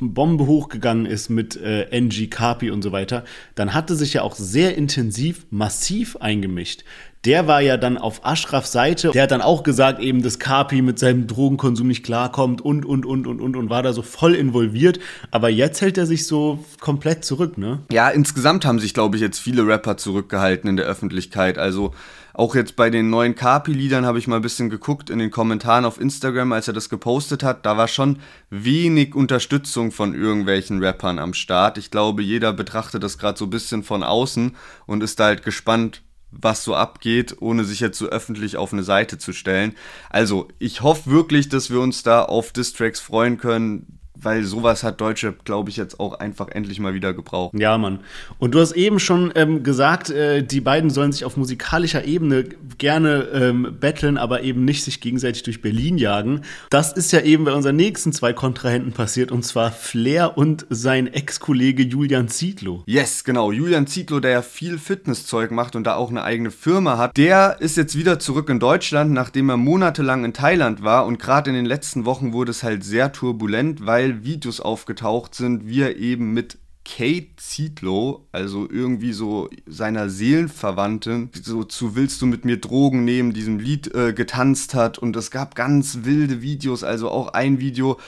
[0.00, 3.24] Bombe hochgegangen ist mit äh, NG, Kapi und so weiter,
[3.54, 6.84] dann hatte sich ja auch sehr intensiv, massiv eingemischt
[7.24, 9.10] der war ja dann auf Ashrafs Seite.
[9.10, 13.04] Der hat dann auch gesagt, eben, dass Kapi mit seinem Drogenkonsum nicht klarkommt und, und,
[13.04, 15.00] und, und, und, und war da so voll involviert.
[15.30, 17.80] Aber jetzt hält er sich so komplett zurück, ne?
[17.90, 21.58] Ja, insgesamt haben sich, glaube ich, jetzt viele Rapper zurückgehalten in der Öffentlichkeit.
[21.58, 21.92] Also
[22.38, 25.84] auch jetzt bei den neuen Kapi-Liedern habe ich mal ein bisschen geguckt in den Kommentaren
[25.84, 27.66] auf Instagram, als er das gepostet hat.
[27.66, 31.78] Da war schon wenig Unterstützung von irgendwelchen Rappern am Start.
[31.78, 34.54] Ich glaube, jeder betrachtet das gerade so ein bisschen von außen
[34.86, 38.82] und ist da halt gespannt, was so abgeht, ohne sich jetzt so öffentlich auf eine
[38.82, 39.74] Seite zu stellen.
[40.10, 45.00] Also, ich hoffe wirklich, dass wir uns da auf Distracks freuen können, weil sowas hat
[45.00, 47.58] Deutsche, glaube ich, jetzt auch einfach endlich mal wieder gebraucht.
[47.58, 48.00] Ja, Mann.
[48.38, 52.44] Und du hast eben schon ähm, gesagt, äh, die beiden sollen sich auf musikalischer Ebene
[52.78, 56.42] gerne ähm, battlen, aber eben nicht sich gegenseitig durch Berlin jagen.
[56.70, 61.06] Das ist ja eben bei unseren nächsten zwei Kontrahenten passiert, und zwar Flair und sein
[61.06, 62.82] Ex-Kollege Julian Zietlow.
[62.86, 63.52] Yes, genau.
[63.52, 67.56] Julian Zietlow, der ja viel Fitnesszeug macht und da auch eine eigene Firma hat, der
[67.60, 71.06] ist jetzt wieder zurück in Deutschland, nachdem er monatelang in Thailand war.
[71.06, 75.34] Und gerade in den letzten Wochen wurde es halt sehr turbulent, weil weil Videos aufgetaucht
[75.34, 82.22] sind, wie er eben mit Kate Zietlow, also irgendwie so seiner Seelenverwandten, so zu Willst
[82.22, 84.98] du mit mir Drogen nehmen, diesem Lied äh, getanzt hat.
[84.98, 87.98] Und es gab ganz wilde Videos, also auch ein Video,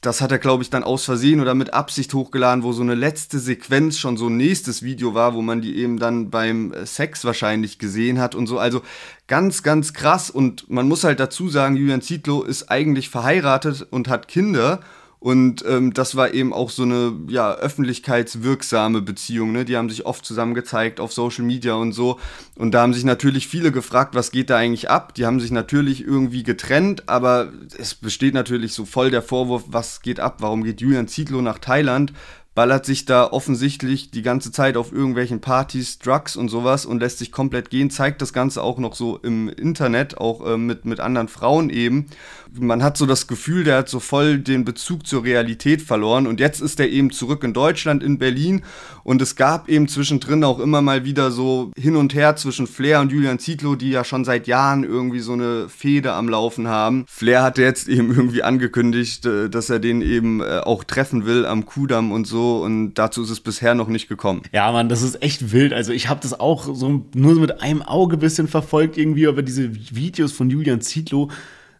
[0.00, 2.94] das hat er, glaube ich, dann aus Versehen oder mit Absicht hochgeladen, wo so eine
[2.94, 6.86] letzte Sequenz schon so ein nächstes Video war, wo man die eben dann beim äh,
[6.86, 8.60] Sex wahrscheinlich gesehen hat und so.
[8.60, 8.82] Also
[9.26, 10.30] ganz, ganz krass.
[10.30, 14.80] Und man muss halt dazu sagen, Julian Zietlow ist eigentlich verheiratet und hat Kinder.
[15.20, 19.50] Und ähm, das war eben auch so eine ja, öffentlichkeitswirksame Beziehung.
[19.50, 19.64] Ne?
[19.64, 22.20] Die haben sich oft zusammen gezeigt auf Social Media und so.
[22.56, 25.14] Und da haben sich natürlich viele gefragt, was geht da eigentlich ab?
[25.14, 30.02] Die haben sich natürlich irgendwie getrennt, aber es besteht natürlich so voll der Vorwurf, was
[30.02, 30.36] geht ab?
[30.38, 32.12] Warum geht Julian Zietlow nach Thailand?
[32.58, 37.18] ballert sich da offensichtlich die ganze Zeit auf irgendwelchen Partys, Drugs und sowas und lässt
[37.18, 40.98] sich komplett gehen, zeigt das Ganze auch noch so im Internet, auch äh, mit, mit
[40.98, 42.06] anderen Frauen eben.
[42.54, 46.40] Man hat so das Gefühl, der hat so voll den Bezug zur Realität verloren und
[46.40, 48.62] jetzt ist er eben zurück in Deutschland, in Berlin
[49.04, 53.00] und es gab eben zwischendrin auch immer mal wieder so hin und her zwischen Flair
[53.00, 57.04] und Julian Zietlow, die ja schon seit Jahren irgendwie so eine Fehde am Laufen haben.
[57.08, 61.46] Flair hatte jetzt eben irgendwie angekündigt, äh, dass er den eben äh, auch treffen will
[61.46, 64.42] am Kudamm und so und dazu ist es bisher noch nicht gekommen.
[64.52, 65.72] Ja, Mann, das ist echt wild.
[65.72, 69.74] Also ich habe das auch so nur mit einem Auge bisschen verfolgt irgendwie, aber diese
[69.74, 71.30] Videos von Julian Zietlow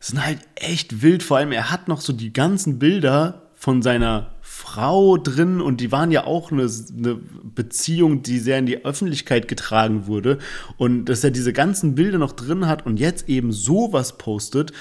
[0.00, 1.22] sind halt echt wild.
[1.22, 5.90] Vor allem, er hat noch so die ganzen Bilder von seiner Frau drin und die
[5.90, 7.18] waren ja auch eine, eine,
[7.54, 10.38] Beziehung, die sehr in die Öffentlichkeit getragen wurde
[10.76, 14.72] und dass er diese ganzen Bilder noch drin hat und jetzt eben sowas postet,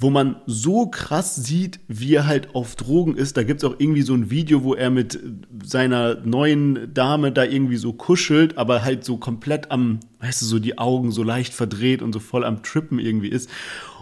[0.00, 3.36] wo man so krass sieht, wie er halt auf Drogen ist.
[3.36, 5.18] Da gibt es auch irgendwie so ein Video, wo er mit
[5.62, 10.58] seiner neuen Dame da irgendwie so kuschelt, aber halt so komplett am, weißt du, so
[10.58, 13.50] die Augen so leicht verdreht und so voll am Trippen irgendwie ist.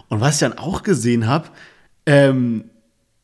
[0.09, 1.49] Und was ich dann auch gesehen habe,
[2.05, 2.65] ähm,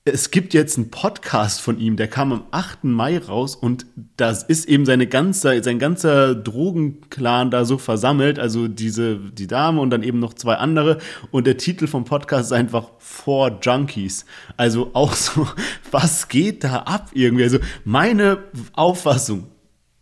[0.08, 2.84] es gibt jetzt einen Podcast von ihm, der kam am 8.
[2.84, 8.68] Mai raus und das ist eben seine ganze, sein ganzer Drogenclan da so versammelt, also
[8.68, 11.00] diese, die Dame und dann eben noch zwei andere
[11.32, 14.26] und der Titel vom Podcast ist einfach Four Junkies.
[14.58, 15.48] Also auch so,
[15.92, 17.44] was geht da ab irgendwie?
[17.44, 18.38] Also meine
[18.74, 19.48] Auffassung,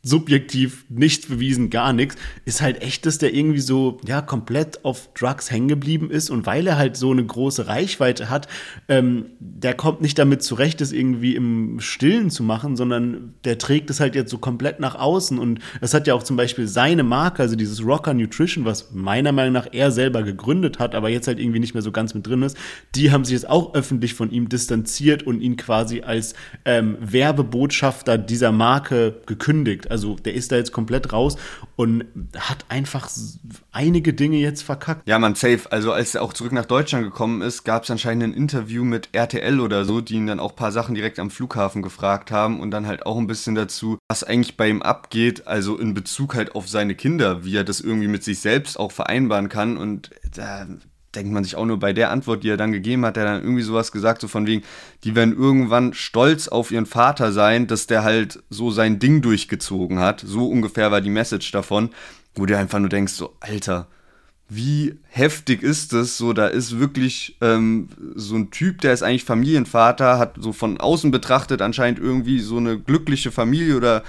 [0.06, 5.10] subjektiv nichts bewiesen, gar nichts, ist halt echt, dass der irgendwie so, ja, komplett auf
[5.14, 8.50] Drugs hängen geblieben ist und weil er halt so eine große Reichweite hat,
[8.90, 13.90] ähm, der kommt nicht damit zurecht, das irgendwie im Stillen zu machen, sondern der trägt
[13.90, 17.04] es halt jetzt so komplett nach außen und das hat ja auch zum Beispiel seine
[17.04, 21.28] Marke, also dieses Rocker Nutrition, was meiner Meinung nach er selber gegründet hat, aber jetzt
[21.28, 22.58] halt irgendwie nicht mehr so ganz mit drin ist,
[22.94, 26.34] die haben sich jetzt auch öffentlich von ihm distanziert und ihn quasi als
[26.66, 29.93] ähm, Werbebotschafter dieser Marke gekündigt.
[29.94, 31.38] Also der ist da jetzt komplett raus
[31.76, 33.08] und hat einfach
[33.72, 35.08] einige Dinge jetzt verkackt.
[35.08, 35.72] Ja, man, safe.
[35.72, 39.10] Also als er auch zurück nach Deutschland gekommen ist, gab es anscheinend ein Interview mit
[39.12, 42.60] RTL oder so, die ihn dann auch ein paar Sachen direkt am Flughafen gefragt haben
[42.60, 46.34] und dann halt auch ein bisschen dazu, was eigentlich bei ihm abgeht, also in Bezug
[46.34, 50.10] halt auf seine Kinder, wie er das irgendwie mit sich selbst auch vereinbaren kann und
[50.36, 50.66] da
[51.16, 53.42] denkt man sich auch nur bei der Antwort, die er dann gegeben hat, der dann
[53.42, 54.64] irgendwie sowas gesagt, so von wegen,
[55.04, 60.00] die werden irgendwann stolz auf ihren Vater sein, dass der halt so sein Ding durchgezogen
[60.00, 60.24] hat.
[60.26, 61.90] So ungefähr war die Message davon,
[62.36, 63.88] wo du einfach nur denkst, so, Alter,
[64.50, 66.18] wie heftig ist das?
[66.18, 70.80] So, da ist wirklich ähm, so ein Typ, der ist eigentlich Familienvater, hat so von
[70.80, 74.04] außen betrachtet anscheinend irgendwie so eine glückliche Familie oder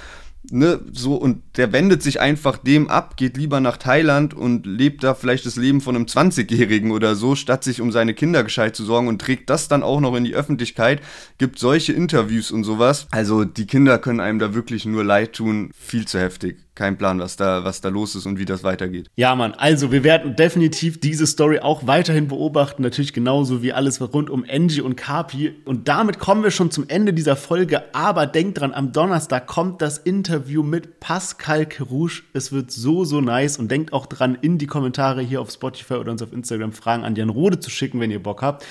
[0.51, 5.05] ne, so, und der wendet sich einfach dem ab, geht lieber nach Thailand und lebt
[5.05, 8.77] da vielleicht das Leben von einem 20-Jährigen oder so, statt sich um seine Kinder gescheit
[8.77, 11.01] zu sorgen und trägt das dann auch noch in die Öffentlichkeit,
[11.39, 13.07] gibt solche Interviews und sowas.
[13.11, 17.21] Also die Kinder können einem da wirklich nur leid tun, viel zu heftig kein Plan,
[17.21, 19.09] was da, was da los ist und wie das weitergeht.
[19.17, 24.01] Ja, Mann, also wir werden definitiv diese Story auch weiterhin beobachten, natürlich genauso wie alles
[24.01, 25.55] rund um Angie und Kapi.
[25.65, 27.95] Und damit kommen wir schon zum Ende dieser Folge.
[27.95, 32.23] Aber denkt dran, am Donnerstag kommt das Interview mit Pascal Kerouche.
[32.33, 33.59] Es wird so, so nice.
[33.59, 37.05] Und denkt auch dran, in die Kommentare hier auf Spotify oder uns auf Instagram Fragen
[37.05, 38.65] an Jan Rode zu schicken, wenn ihr Bock habt.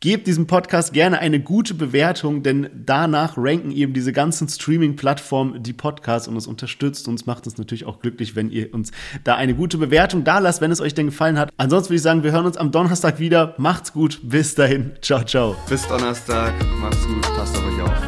[0.00, 5.72] Gebt diesem Podcast gerne eine gute Bewertung, denn danach ranken eben diese ganzen Streaming-Plattformen die
[5.72, 8.92] Podcasts und es unterstützt uns, macht uns natürlich auch glücklich, wenn ihr uns
[9.24, 11.50] da eine gute Bewertung da lasst, wenn es euch denn gefallen hat.
[11.56, 13.56] Ansonsten würde ich sagen, wir hören uns am Donnerstag wieder.
[13.58, 14.92] Macht's gut, bis dahin.
[15.02, 15.56] Ciao, ciao.
[15.68, 18.07] Bis Donnerstag, macht's gut, passt auf euch auf.